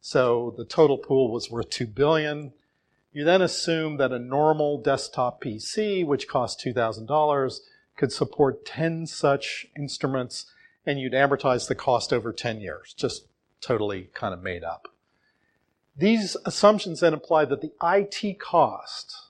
So 0.00 0.54
the 0.58 0.64
total 0.64 0.98
pool 0.98 1.32
was 1.32 1.50
worth 1.50 1.70
2 1.70 1.86
billion. 1.86 2.52
You 3.14 3.24
then 3.24 3.42
assume 3.42 3.96
that 3.98 4.10
a 4.10 4.18
normal 4.18 4.76
desktop 4.76 5.40
PC, 5.40 6.04
which 6.04 6.26
costs 6.26 6.62
$2,000, 6.64 7.60
could 7.96 8.10
support 8.10 8.66
10 8.66 9.06
such 9.06 9.66
instruments 9.78 10.46
and 10.84 10.98
you'd 10.98 11.12
amortize 11.12 11.68
the 11.68 11.76
cost 11.76 12.12
over 12.12 12.32
10 12.32 12.60
years. 12.60 12.92
Just 12.92 13.28
totally 13.60 14.10
kind 14.14 14.34
of 14.34 14.42
made 14.42 14.64
up. 14.64 14.88
These 15.96 16.36
assumptions 16.44 17.00
then 17.00 17.12
imply 17.12 17.44
that 17.44 17.60
the 17.60 17.72
IT 17.80 18.40
cost 18.40 19.28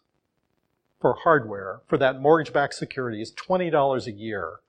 for 0.99 1.19
hardware 1.23 1.83
for 1.87 1.99
that 1.99 2.23
mortgage-backed 2.23 2.73
security 2.73 3.21
is 3.21 3.33
$20 3.33 4.07
a 4.07 4.13
year 4.13 4.61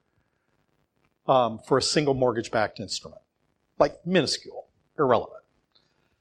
um, 1.26 1.58
for 1.66 1.78
a 1.78 1.82
single 1.82 2.14
mortgage-backed 2.14 2.82
instrument. 2.82 3.22
Like 3.80 4.06
minuscule, 4.06 4.68
irrelevant. 5.00 5.44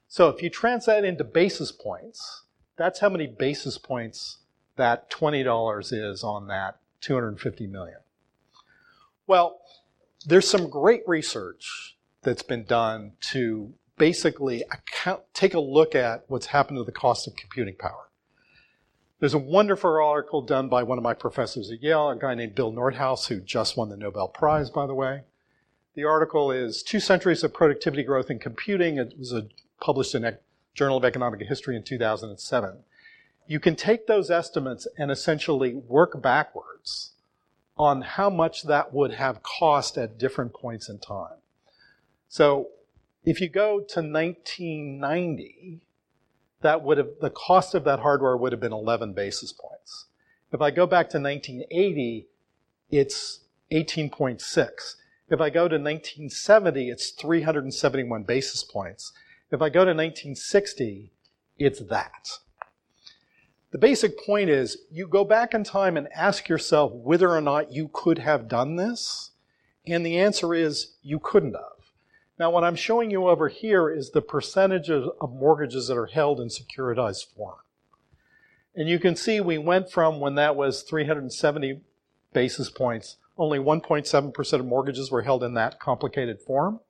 So 0.07 0.28
if 0.28 0.44
you 0.44 0.48
translate 0.48 1.02
that 1.02 1.09
into 1.09 1.24
basis 1.24 1.72
points, 1.72 2.43
that's 2.76 3.00
how 3.00 3.08
many 3.08 3.26
basis 3.26 3.78
points 3.78 4.38
that 4.76 5.10
$20 5.10 5.92
is 5.92 6.24
on 6.24 6.48
that 6.48 6.78
250 7.00 7.66
million. 7.66 7.98
Well, 9.26 9.60
there's 10.26 10.48
some 10.48 10.68
great 10.68 11.02
research 11.06 11.96
that's 12.22 12.42
been 12.42 12.64
done 12.64 13.12
to 13.20 13.72
basically 13.96 14.62
account, 14.62 15.22
take 15.34 15.54
a 15.54 15.60
look 15.60 15.94
at 15.94 16.24
what's 16.28 16.46
happened 16.46 16.78
to 16.78 16.84
the 16.84 16.92
cost 16.92 17.26
of 17.26 17.37
computing 17.37 17.76
power. 17.76 18.10
There's 19.20 19.34
a 19.34 19.38
wonderful 19.38 19.90
article 19.90 20.42
done 20.42 20.68
by 20.68 20.82
one 20.82 20.98
of 20.98 21.04
my 21.04 21.14
professors 21.14 21.70
at 21.70 21.82
Yale, 21.82 22.11
a 22.11 22.16
guy 22.16 22.34
named 22.34 22.55
Bill 22.55 22.72
Nordhaus, 22.72 23.28
who 23.28 23.40
just 23.40 23.76
won 23.76 23.88
the 23.88 23.96
Nobel 23.96 24.28
Prize, 24.28 24.70
by 24.70 24.86
the 24.86 24.94
way. 24.94 25.22
The 25.94 26.05
article 26.05 26.51
is 26.51 26.82
Two 26.82 27.01
Centuries 27.01 27.44
of 27.44 27.55
Productivity 27.55 28.03
Growth 28.03 28.30
in 28.30 28.38
Computing. 28.38 28.99
It 28.99 29.14
was 29.16 29.32
a, 29.32 29.46
published 29.80 30.14
in 30.14 30.24
Journal 30.75 30.97
of 30.97 31.05
Economic 31.05 31.41
History 31.43 31.77
in 31.77 31.83
2007. 31.83 32.79
You 33.47 33.61
can 33.61 33.77
take 33.77 34.07
those 34.07 34.31
estimates 34.31 34.87
and 34.99 35.11
essentially 35.11 35.75
work 35.75 36.20
backwards 36.20 37.12
on 37.77 38.03
how 38.03 38.31
much 38.31 38.64
that 38.64 38.93
would 38.93 39.12
have 39.14 39.43
cost 39.43 39.99
at 39.99 40.18
different 40.18 40.53
points 40.53 40.89
in 40.89 40.99
time. 40.99 41.39
So 42.29 42.68
if 43.25 43.41
you 43.41 43.49
go 43.49 43.79
to 43.79 44.01
1990, 44.01 45.81
that 46.62 46.83
would 46.83 46.99
have, 46.99 47.09
the 47.20 47.31
cost 47.31 47.75
of 47.75 47.85
that 47.85 48.01
hardware 48.01 48.37
would 48.37 48.53
have 48.53 48.61
been 48.61 48.72
11 48.72 49.12
basis 49.12 49.53
points. 49.53 50.07
If 50.53 50.61
I 50.61 50.70
go 50.70 50.87
back 50.87 51.11
to 51.11 51.20
1980, 51.20 52.27
it's 52.91 53.41
18.6. 53.72 54.95
If 55.29 55.41
I 55.41 55.51
go 55.51 55.68
to 55.68 55.77
1970, 55.77 56.89
it's 56.91 57.11
371 57.11 58.22
basis 58.22 58.62
points. 58.62 59.12
If 59.55 59.62
I 59.62 59.68
go 59.68 59.84
to 59.84 59.92
1960, 59.92 61.12
it's 61.61 61.78
that. 61.82 62.28
the 63.70 63.78
basic 63.78 64.18
point 64.26 64.50
is 64.50 64.78
you 64.90 65.07
go 65.07 65.24
back 65.24 65.55
in 65.55 65.62
time 65.62 65.96
and 65.96 66.09
ask 66.12 66.48
yourself 66.48 66.90
whether 66.92 67.30
or 67.30 67.40
not 67.40 67.72
you 67.72 67.88
could 67.92 68.18
have 68.18 68.48
done 68.48 68.74
this, 68.74 69.30
and 69.86 70.05
the 70.05 70.18
answer 70.18 70.55
is 70.55 70.96
you 71.02 71.20
couldn't 71.20 71.55
have. 71.55 71.92
Now, 72.36 72.50
what 72.50 72.64
I'm 72.64 72.74
showing 72.74 73.12
you 73.12 73.28
over 73.28 73.46
here 73.46 73.88
is 73.88 74.11
the 74.11 74.20
percentage 74.20 74.90
of, 74.90 75.09
mortgages 75.30 75.86
that 75.86 75.96
are 75.96 76.07
held 76.07 76.40
in 76.40 76.48
securitized 76.48 77.32
form. 77.36 77.59
And 78.74 78.88
you 78.88 78.98
can 78.98 79.14
see 79.14 79.40
we 79.40 79.59
went 79.59 79.88
from 79.88 80.18
when 80.18 80.34
that 80.34 80.57
was 80.57 80.82
370 80.82 81.80
basis 82.32 82.70
points, 82.70 83.18
only 83.38 83.61
1.7% 83.61 84.52
of 84.52 84.66
mortgages 84.66 85.12
were 85.12 85.22
held 85.22 85.44
in 85.44 85.55
that 85.55 85.78
complicated 85.78 86.40
form. 86.40 86.80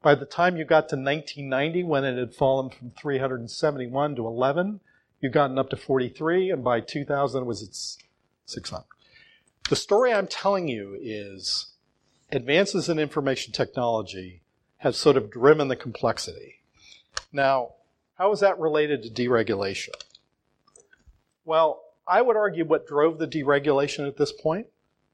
By 0.00 0.14
the 0.14 0.26
time 0.26 0.56
you 0.56 0.64
got 0.64 0.88
to 0.90 0.96
1990, 0.96 1.82
when 1.82 2.04
it 2.04 2.16
had 2.16 2.34
fallen 2.34 2.70
from 2.70 2.92
371 2.92 4.16
to 4.16 4.26
11, 4.26 4.80
you've 5.20 5.32
gotten 5.32 5.58
up 5.58 5.70
to 5.70 5.76
43, 5.76 6.50
and 6.50 6.62
by 6.62 6.80
2000 6.80 7.42
it 7.42 7.46
was 7.46 7.62
at 7.62 7.74
600. 8.48 8.84
The 9.68 9.76
story 9.76 10.12
I'm 10.12 10.28
telling 10.28 10.68
you 10.68 10.96
is 11.00 11.72
advances 12.30 12.88
in 12.88 12.98
information 12.98 13.52
technology 13.52 14.42
have 14.78 14.94
sort 14.94 15.16
of 15.16 15.30
driven 15.30 15.68
the 15.68 15.76
complexity. 15.76 16.60
Now, 17.32 17.74
how 18.14 18.32
is 18.32 18.40
that 18.40 18.58
related 18.58 19.02
to 19.02 19.10
deregulation? 19.10 19.94
Well, 21.44 21.82
I 22.06 22.22
would 22.22 22.36
argue 22.36 22.64
what 22.64 22.86
drove 22.86 23.18
the 23.18 23.26
deregulation 23.26 24.06
at 24.06 24.16
this 24.16 24.32
point 24.32 24.68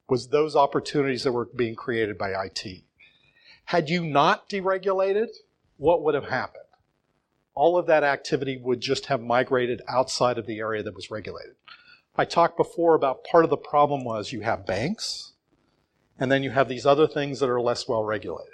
was 0.07 0.27
those 0.27 0.55
opportunities 0.55 1.23
that 1.23 1.31
were 1.31 1.45
being 1.45 1.75
created 1.75 2.17
by 2.17 2.29
IT. 2.29 2.84
Had 3.65 3.89
you 3.89 4.05
not 4.05 4.47
deregulated, 4.47 5.29
what 5.77 6.03
would 6.03 6.13
have 6.13 6.29
happened? 6.29 6.63
All 7.55 7.77
of 7.77 7.87
that 7.87 8.03
activity 8.03 8.57
would 8.57 8.79
just 8.79 9.07
have 9.07 9.21
migrated 9.21 9.81
outside 9.87 10.37
of 10.37 10.45
the 10.45 10.59
area 10.59 10.83
that 10.83 10.93
was 10.93 11.09
regulated. 11.09 11.55
I 12.15 12.25
talked 12.25 12.57
before 12.57 12.93
about 12.93 13.23
part 13.23 13.43
of 13.43 13.49
the 13.49 13.57
problem 13.57 14.03
was 14.03 14.31
you 14.31 14.41
have 14.41 14.67
banks, 14.67 15.33
and 16.19 16.31
then 16.31 16.43
you 16.43 16.51
have 16.51 16.69
these 16.69 16.85
other 16.85 17.07
things 17.07 17.39
that 17.39 17.49
are 17.49 17.59
less 17.59 17.87
well 17.87 18.03
regulated. 18.03 18.53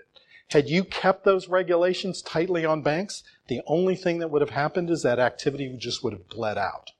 Had 0.49 0.69
you 0.69 0.83
kept 0.83 1.25
those 1.25 1.49
regulations 1.49 2.21
tightly 2.21 2.65
on 2.65 2.81
banks, 2.81 3.23
the 3.47 3.61
only 3.67 3.95
thing 3.95 4.19
that 4.19 4.31
would 4.31 4.41
have 4.41 4.51
happened 4.51 4.89
is 4.89 5.03
that 5.03 5.19
activity 5.19 5.75
just 5.77 6.03
would 6.03 6.13
have 6.13 6.29
bled 6.29 6.57
out. 6.57 6.91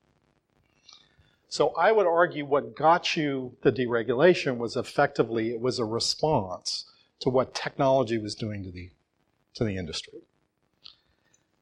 So 1.48 1.70
I 1.76 1.92
would 1.92 2.08
argue 2.08 2.46
what 2.46 2.76
got 2.76 3.16
you 3.16 3.58
the 3.62 3.72
deregulation 3.72 4.58
was 4.58 4.76
effectively 4.76 5.52
it 5.52 5.62
was 5.62 5.80
a 5.80 5.86
response 5.86 6.91
to 7.22 7.30
what 7.30 7.56
technology 7.56 8.18
was 8.18 8.36
doing 8.36 8.64
to 8.64 8.72
the, 8.72 8.92
to 9.54 9.64
the 9.64 9.78
industry. 9.78 10.20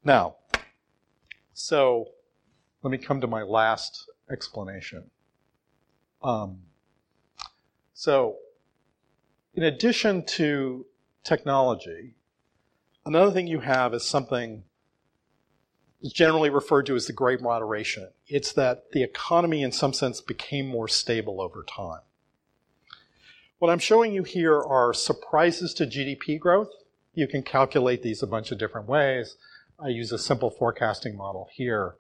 Now, 0.04 0.36
so 1.54 2.10
let 2.82 2.92
me 2.92 2.98
come 2.98 3.22
to 3.22 3.28
my 3.28 3.44
last 3.44 4.10
explanation. 4.32 5.12
Um, 6.24 6.60
so, 7.94 8.38
in 9.54 9.64
addition 9.64 10.26
to 10.26 10.86
technology, 11.24 12.16
another 13.06 13.32
thing 13.32 13.48
you 13.48 13.60
have 13.60 13.94
is 13.94 14.06
something 14.06 14.64
that's 16.02 16.14
generally 16.14 16.50
referred 16.50 16.86
to 16.86 16.96
as 16.96 17.08
the 17.08 17.14
Great 17.14 17.42
Moderation. 17.42 18.10
It's 18.28 18.54
that 18.54 18.92
the 18.92 19.04
economy, 19.04 19.64
in 19.64 19.74
some 19.74 19.92
sense, 19.92 20.22
became 20.22 20.68
more 20.68 20.88
stable 20.88 21.42
over 21.42 21.64
time. 21.64 22.02
What 23.60 23.70
I'm 23.70 23.80
showing 23.80 24.14
you 24.14 24.24
here 24.24 24.58
are 24.58 24.94
surprises 24.94 25.74
to 25.76 25.86
GDP 25.86 26.40
growth. 26.40 26.70
You 27.14 27.28
can 27.28 27.44
calculate 27.44 28.02
these 28.02 28.24
a 28.24 28.28
bunch 28.28 28.54
of 28.54 28.58
different 28.58 28.88
ways. 28.88 29.36
I 29.78 29.90
use 29.90 30.14
a 30.14 30.18
simple 30.18 30.50
forecasting 30.50 31.18
model 31.18 31.50
here. 31.52 31.96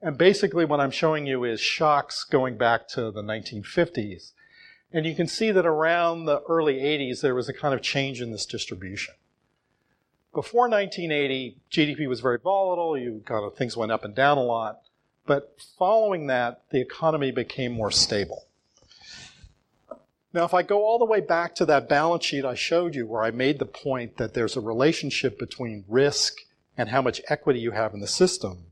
And 0.00 0.16
basically 0.16 0.64
what 0.64 0.78
I'm 0.78 0.92
showing 0.92 1.26
you 1.26 1.42
is 1.42 1.60
shocks 1.60 2.22
going 2.22 2.56
back 2.56 2.86
to 2.90 3.10
the 3.10 3.24
1950s. 3.24 4.34
And 4.92 5.04
you 5.04 5.16
can 5.16 5.26
see 5.26 5.50
that 5.50 5.66
around 5.66 6.26
the 6.26 6.42
early 6.48 6.76
80s, 6.76 7.22
there 7.22 7.34
was 7.34 7.48
a 7.48 7.54
kind 7.54 7.74
of 7.74 7.82
change 7.82 8.20
in 8.20 8.30
this 8.30 8.46
distribution. 8.46 9.14
Before 10.32 10.68
1980, 10.68 11.56
GDP 11.72 12.08
was 12.08 12.20
very 12.20 12.38
volatile. 12.38 12.96
You 12.96 13.22
kind 13.26 13.44
of 13.44 13.56
things 13.56 13.76
went 13.76 13.90
up 13.90 14.04
and 14.04 14.14
down 14.14 14.38
a 14.38 14.44
lot. 14.44 14.82
But 15.26 15.56
following 15.76 16.28
that, 16.28 16.62
the 16.70 16.80
economy 16.80 17.32
became 17.32 17.72
more 17.72 17.90
stable. 17.90 18.46
Now, 20.32 20.44
if 20.44 20.54
I 20.54 20.62
go 20.62 20.84
all 20.84 20.98
the 20.98 21.04
way 21.04 21.20
back 21.20 21.54
to 21.56 21.66
that 21.66 21.88
balance 21.88 22.24
sheet 22.24 22.44
I 22.44 22.54
showed 22.54 22.94
you 22.94 23.06
where 23.06 23.22
I 23.22 23.32
made 23.32 23.58
the 23.58 23.66
point 23.66 24.16
that 24.16 24.34
there's 24.34 24.56
a 24.56 24.60
relationship 24.60 25.38
between 25.38 25.84
risk 25.88 26.34
and 26.76 26.88
how 26.88 27.02
much 27.02 27.20
equity 27.28 27.58
you 27.58 27.72
have 27.72 27.94
in 27.94 28.00
the 28.00 28.06
system, 28.06 28.66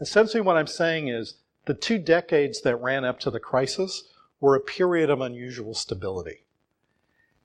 essentially 0.00 0.42
what 0.42 0.56
I'm 0.56 0.66
saying 0.66 1.08
is 1.08 1.36
the 1.64 1.74
two 1.74 1.98
decades 1.98 2.60
that 2.62 2.76
ran 2.76 3.04
up 3.04 3.18
to 3.20 3.30
the 3.30 3.40
crisis 3.40 4.04
were 4.40 4.54
a 4.54 4.60
period 4.60 5.08
of 5.10 5.20
unusual 5.20 5.74
stability. 5.74 6.44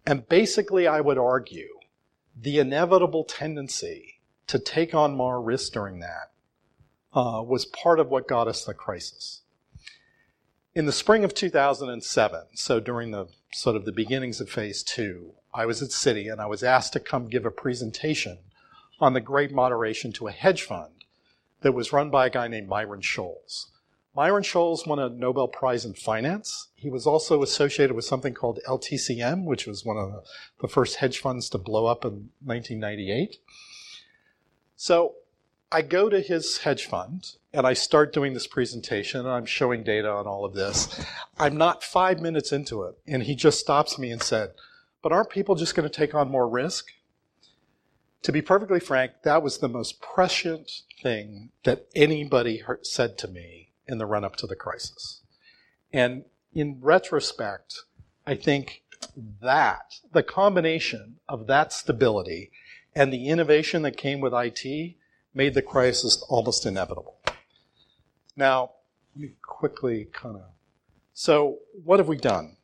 And 0.05 0.27
basically, 0.27 0.85
I 0.85 0.99
would 0.99 1.17
argue 1.17 1.79
the 2.39 2.59
inevitable 2.59 3.23
tendency 3.23 4.19
to 4.47 4.59
take 4.59 4.93
on 4.93 5.15
more 5.15 5.41
risk 5.41 5.71
during 5.71 5.99
that 5.99 6.31
uh, 7.13 7.41
was 7.41 7.65
part 7.65 7.99
of 7.99 8.09
what 8.09 8.27
got 8.27 8.47
us 8.47 8.65
the 8.65 8.73
crisis. 8.73 9.41
In 10.75 10.85
the 10.85 10.91
spring 10.91 11.23
of 11.23 11.33
2007, 11.33 12.41
so 12.55 12.79
during 12.79 13.11
the 13.11 13.27
sort 13.53 13.75
of 13.75 13.85
the 13.85 13.91
beginnings 13.91 14.41
of 14.41 14.49
phase 14.49 14.83
two, 14.83 15.33
I 15.53 15.65
was 15.65 15.81
at 15.81 15.89
Citi 15.89 16.31
and 16.31 16.41
I 16.41 16.45
was 16.45 16.63
asked 16.63 16.93
to 16.93 16.99
come 16.99 17.27
give 17.27 17.45
a 17.45 17.51
presentation 17.51 18.39
on 18.99 19.13
the 19.13 19.21
great 19.21 19.51
moderation 19.51 20.11
to 20.13 20.27
a 20.27 20.31
hedge 20.31 20.63
fund 20.63 21.05
that 21.61 21.73
was 21.73 21.93
run 21.93 22.09
by 22.09 22.27
a 22.27 22.29
guy 22.29 22.47
named 22.47 22.67
Myron 22.67 23.01
Scholes. 23.01 23.67
Myron 24.15 24.43
Scholes 24.43 24.85
won 24.85 24.99
a 24.99 25.09
Nobel 25.09 25.47
Prize 25.47 25.85
in 25.85 25.93
Finance. 25.93 26.69
He 26.75 26.89
was 26.89 27.07
also 27.07 27.41
associated 27.41 27.95
with 27.95 28.05
something 28.05 28.33
called 28.33 28.59
LTCM, 28.67 29.45
which 29.45 29.65
was 29.65 29.83
one 29.83 29.97
of 29.97 30.23
the 30.61 30.67
first 30.67 30.97
hedge 30.97 31.19
funds 31.19 31.49
to 31.49 31.57
blow 31.57 31.87
up 31.87 32.05
in 32.05 32.29
1998. 32.43 33.37
So 34.75 35.15
I 35.73 35.81
go 35.81 36.07
to 36.07 36.21
his 36.21 36.59
hedge 36.59 36.85
fund 36.85 37.31
and 37.51 37.65
I 37.65 37.73
start 37.73 38.13
doing 38.13 38.35
this 38.35 38.45
presentation 38.45 39.21
and 39.21 39.29
I'm 39.29 39.47
showing 39.47 39.83
data 39.83 40.07
on 40.07 40.27
all 40.27 40.45
of 40.45 40.53
this. 40.53 41.03
I'm 41.39 41.57
not 41.57 41.83
five 41.83 42.21
minutes 42.21 42.51
into 42.51 42.83
it 42.83 42.95
and 43.07 43.23
he 43.23 43.33
just 43.33 43.59
stops 43.59 43.97
me 43.97 44.11
and 44.11 44.21
said, 44.21 44.51
but 45.01 45.11
aren't 45.11 45.31
people 45.31 45.55
just 45.55 45.73
going 45.73 45.89
to 45.89 45.93
take 45.93 46.13
on 46.13 46.29
more 46.29 46.47
risk? 46.47 46.91
To 48.21 48.31
be 48.31 48.39
perfectly 48.39 48.79
frank, 48.79 49.13
that 49.23 49.41
was 49.41 49.57
the 49.57 49.67
most 49.67 49.99
prescient 49.99 50.83
thing 51.01 51.49
that 51.63 51.87
anybody 51.95 52.61
said 52.83 53.17
to 53.17 53.27
me 53.27 53.71
in 53.87 53.97
the 53.97 54.05
run 54.05 54.23
up 54.23 54.35
to 54.37 54.47
the 54.47 54.55
crisis. 54.55 55.21
And 55.91 56.25
in 56.53 56.77
retrospect, 56.81 57.79
I 58.27 58.35
think 58.35 58.83
that, 59.41 59.95
the 60.11 60.23
combination 60.23 61.15
of 61.27 61.47
that 61.47 61.73
stability 61.73 62.51
and 62.95 63.11
the 63.11 63.27
innovation 63.27 63.81
that 63.81 63.97
came 63.97 64.21
with 64.21 64.33
IT 64.33 64.97
made 65.33 65.53
the 65.53 65.61
crisis 65.61 66.23
almost 66.29 66.65
inevitable. 66.65 67.17
Now, 68.35 68.71
let 69.15 69.21
me 69.21 69.31
quickly 69.41 70.07
kind 70.11 70.35
of. 70.35 70.43
So, 71.13 71.59
what 71.83 71.99
have 71.99 72.07
we 72.07 72.17
done? 72.17 72.57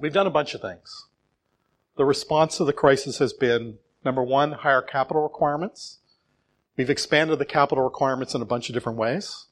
We've 0.00 0.12
done 0.12 0.26
a 0.26 0.30
bunch 0.30 0.54
of 0.54 0.60
things. 0.60 1.06
The 1.96 2.04
response 2.04 2.56
to 2.56 2.64
the 2.64 2.72
crisis 2.72 3.18
has 3.18 3.32
been 3.32 3.78
number 4.04 4.22
one, 4.22 4.52
higher 4.52 4.82
capital 4.82 5.22
requirements. 5.22 5.98
We've 6.76 6.90
expanded 6.90 7.38
the 7.38 7.44
capital 7.44 7.82
requirements 7.82 8.34
in 8.34 8.42
a 8.42 8.46
bunch 8.46 8.68
of 8.68 8.74
different 8.74 8.98
ways. 8.98 9.46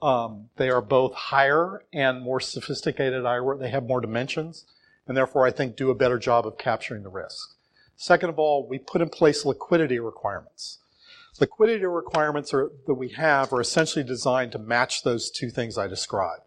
Um, 0.00 0.48
they 0.56 0.70
are 0.70 0.80
both 0.80 1.14
higher 1.14 1.84
and 1.92 2.22
more 2.22 2.40
sophisticated. 2.40 3.24
They 3.60 3.70
have 3.70 3.84
more 3.84 4.00
dimensions, 4.00 4.64
and 5.06 5.16
therefore 5.16 5.46
I 5.46 5.50
think 5.50 5.76
do 5.76 5.90
a 5.90 5.94
better 5.94 6.18
job 6.18 6.46
of 6.46 6.58
capturing 6.58 7.02
the 7.02 7.10
risk. 7.10 7.56
Second 7.96 8.30
of 8.30 8.38
all, 8.38 8.66
we 8.66 8.78
put 8.78 9.00
in 9.00 9.10
place 9.10 9.44
liquidity 9.44 10.00
requirements. 10.00 10.78
Liquidity 11.40 11.86
requirements 11.86 12.52
are, 12.52 12.70
that 12.86 12.94
we 12.94 13.08
have 13.10 13.52
are 13.52 13.60
essentially 13.60 14.04
designed 14.04 14.52
to 14.52 14.58
match 14.58 15.02
those 15.02 15.30
two 15.30 15.50
things 15.50 15.78
I 15.78 15.86
described. 15.86 16.42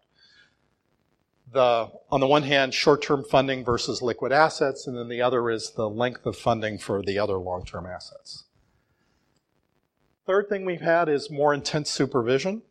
The, 1.52 1.90
on 2.10 2.20
the 2.20 2.26
one 2.26 2.42
hand, 2.42 2.74
short-term 2.74 3.24
funding 3.24 3.64
versus 3.64 4.02
liquid 4.02 4.32
assets, 4.32 4.86
and 4.86 4.96
then 4.96 5.08
the 5.08 5.22
other 5.22 5.50
is 5.50 5.72
the 5.72 5.88
length 5.88 6.26
of 6.26 6.36
funding 6.36 6.78
for 6.78 7.02
the 7.02 7.18
other 7.18 7.36
long-term 7.36 7.86
assets. 7.86 8.44
Third 10.26 10.48
thing 10.48 10.64
we've 10.64 10.80
had 10.80 11.08
is 11.08 11.30
more 11.30 11.54
intense 11.54 11.88
supervision. 11.88 12.62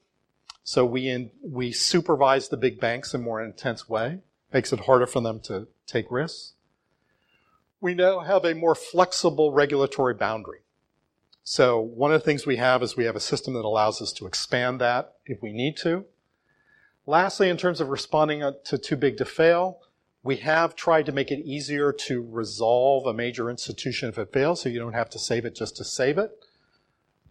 So 0.64 0.86
we, 0.86 1.08
in, 1.08 1.32
we 1.42 1.72
supervise 1.72 2.50
the 2.50 2.58
big 2.58 2.80
banks 2.80 3.14
in 3.14 3.22
a 3.22 3.24
more 3.24 3.42
intense 3.42 3.88
way. 3.88 4.20
Makes 4.52 4.74
it 4.74 4.82
harder 4.82 5.08
for 5.08 5.22
them 5.22 5.40
to 5.42 5.68
take 5.86 6.10
risks. 6.10 6.54
We 7.80 7.94
now 7.94 8.22
have 8.22 8.44
a 8.44 8.56
more 8.56 8.76
flexible 8.76 9.52
regulatory 9.52 10.16
boundary. 10.16 10.65
So 11.48 11.80
one 11.80 12.12
of 12.12 12.20
the 12.20 12.26
things 12.26 12.48
we 12.48 12.56
have 12.56 12.82
is 12.82 12.98
we 12.98 13.06
have 13.06 13.16
a 13.16 13.20
system 13.20 13.54
that 13.54 13.64
allows 13.64 14.02
us 14.02 14.12
to 14.14 14.26
expand 14.26 14.82
that 14.82 15.14
if 15.28 15.44
we 15.44 15.54
need 15.54 15.78
to. 15.78 16.06
Lastly, 17.06 17.50
in 17.50 17.58
terms 17.58 17.80
of 17.80 17.90
responding 17.90 18.42
to 18.64 18.78
too 18.80 18.96
big 18.96 19.18
to 19.18 19.26
fail, 19.26 19.78
we 20.24 20.38
have 20.38 20.76
tried 20.76 21.06
to 21.06 21.12
make 21.12 21.30
it 21.30 21.46
easier 21.46 21.94
to 21.94 22.28
resolve 22.28 23.06
a 23.06 23.14
major 23.14 23.48
institution 23.52 24.10
if 24.10 24.18
it 24.18 24.34
fails, 24.34 24.62
so 24.62 24.70
you 24.70 24.80
don't 24.80 24.94
have 24.94 25.12
to 25.12 25.20
save 25.20 25.46
it 25.46 25.54
just 25.54 25.78
to 25.78 25.84
save 25.84 26.18
it. 26.18 26.32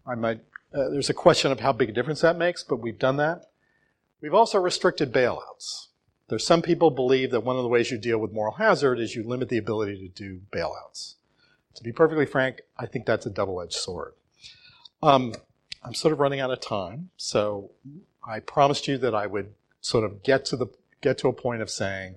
I 0.07 0.15
might, 0.15 0.39
uh, 0.73 0.87
there's 0.91 1.09
a 1.09 1.13
question 1.13 1.51
of 1.51 1.59
how 1.59 1.73
big 1.73 1.89
a 1.89 1.91
difference 1.91 2.21
that 2.21 2.37
makes, 2.37 2.63
but 2.63 2.77
we've 2.77 2.97
done 2.97 3.17
that. 3.17 3.49
We've 4.21 4.33
also 4.33 4.59
restricted 4.59 5.11
bailouts. 5.11 5.87
There's 6.29 6.47
some 6.47 6.61
people 6.61 6.89
believe 6.89 7.31
that 7.31 7.41
one 7.41 7.57
of 7.57 7.63
the 7.63 7.69
ways 7.69 7.91
you 7.91 7.97
deal 7.97 8.19
with 8.19 8.31
moral 8.31 8.53
hazard 8.53 8.97
is 8.97 9.13
you 9.13 9.23
limit 9.23 9.49
the 9.49 9.57
ability 9.57 9.97
to 9.97 10.07
do 10.07 10.39
bailouts. 10.53 11.15
To 11.75 11.83
be 11.83 11.91
perfectly 11.91 12.25
frank, 12.25 12.61
I 12.77 12.85
think 12.85 13.05
that's 13.05 13.25
a 13.25 13.29
double-edged 13.29 13.73
sword. 13.73 14.13
Um, 15.03 15.33
I'm 15.83 15.93
sort 15.93 16.13
of 16.13 16.19
running 16.19 16.39
out 16.39 16.51
of 16.51 16.61
time, 16.61 17.09
so 17.17 17.71
I 18.27 18.39
promised 18.39 18.87
you 18.87 18.97
that 18.99 19.13
I 19.13 19.27
would 19.27 19.53
sort 19.81 20.03
of 20.03 20.23
get 20.23 20.45
to 20.45 20.57
the 20.57 20.67
get 21.01 21.17
to 21.19 21.27
a 21.27 21.33
point 21.33 21.61
of 21.61 21.69
saying, 21.69 22.15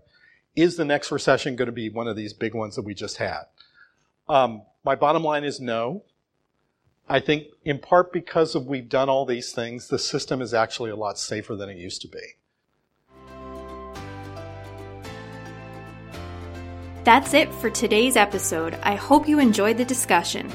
is 0.57 0.77
the 0.77 0.85
next 0.85 1.13
recession 1.13 1.57
going 1.57 1.67
to 1.67 1.73
be 1.73 1.91
one 1.91 2.09
of 2.09 2.17
these 2.17 2.33
big 2.33 2.55
ones 2.55 2.77
that 2.77 2.83
we 2.83 2.95
just 2.95 3.19
had? 3.19 3.43
Um, 4.29 4.63
my 4.85 4.95
bottom 4.95 5.23
line 5.23 5.45
is 5.45 5.61
no. 5.61 6.05
I 7.09 7.21
think 7.21 7.49
in 7.65 7.79
part 7.79 8.13
because 8.13 8.55
of 8.55 8.67
we've 8.67 8.89
done 8.89 9.09
all 9.09 9.27
these 9.27 9.53
things, 9.53 9.89
the 9.89 9.99
system 9.99 10.41
is 10.41 10.55
actually 10.55 10.91
a 10.91 10.97
lot 10.97 11.19
safer 11.19 11.57
than 11.57 11.69
it 11.69 11.77
used 11.77 12.01
to 12.03 12.09
be. 12.09 12.38
That's 17.09 17.33
it 17.33 17.51
for 17.55 17.71
today's 17.71 18.19
episode. 18.19 18.75
I 18.83 18.95
hope 18.95 19.27
you 19.27 19.39
enjoyed 19.39 19.79
the 19.79 19.85
discussion. 19.87 20.53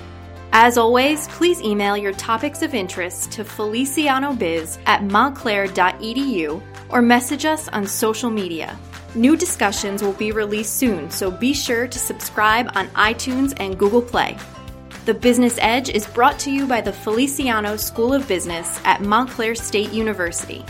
As 0.51 0.77
always, 0.77 1.27
please 1.29 1.59
email 1.63 1.97
your 1.97 2.13
topics 2.13 2.61
of 2.61 2.75
interest 2.75 3.31
to 3.31 3.43
felicianobiz 3.43 4.77
at 4.85 5.03
montclair.edu 5.03 6.61
or 6.89 7.01
message 7.01 7.45
us 7.45 7.69
on 7.69 7.87
social 7.87 8.29
media. 8.29 8.77
New 9.15 9.35
discussions 9.35 10.03
will 10.03 10.13
be 10.13 10.31
released 10.31 10.75
soon, 10.77 11.09
so 11.09 11.31
be 11.31 11.55
sure 11.55 11.87
to 11.87 11.97
subscribe 11.97 12.69
on 12.75 12.87
iTunes 12.89 13.55
and 13.59 13.79
Google 13.79 14.03
Play. 14.03 14.37
The 15.05 15.15
Business 15.15 15.57
Edge 15.59 15.89
is 15.89 16.05
brought 16.05 16.37
to 16.41 16.51
you 16.51 16.67
by 16.67 16.81
the 16.81 16.93
Feliciano 16.93 17.77
School 17.77 18.13
of 18.13 18.27
Business 18.27 18.79
at 18.85 19.01
Montclair 19.01 19.55
State 19.55 19.91
University. 19.91 20.63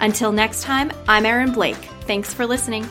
Until 0.00 0.32
next 0.32 0.64
time, 0.64 0.90
I'm 1.06 1.24
Erin 1.24 1.52
Blake. 1.52 1.88
Thanks 2.00 2.34
for 2.34 2.44
listening. 2.44 2.84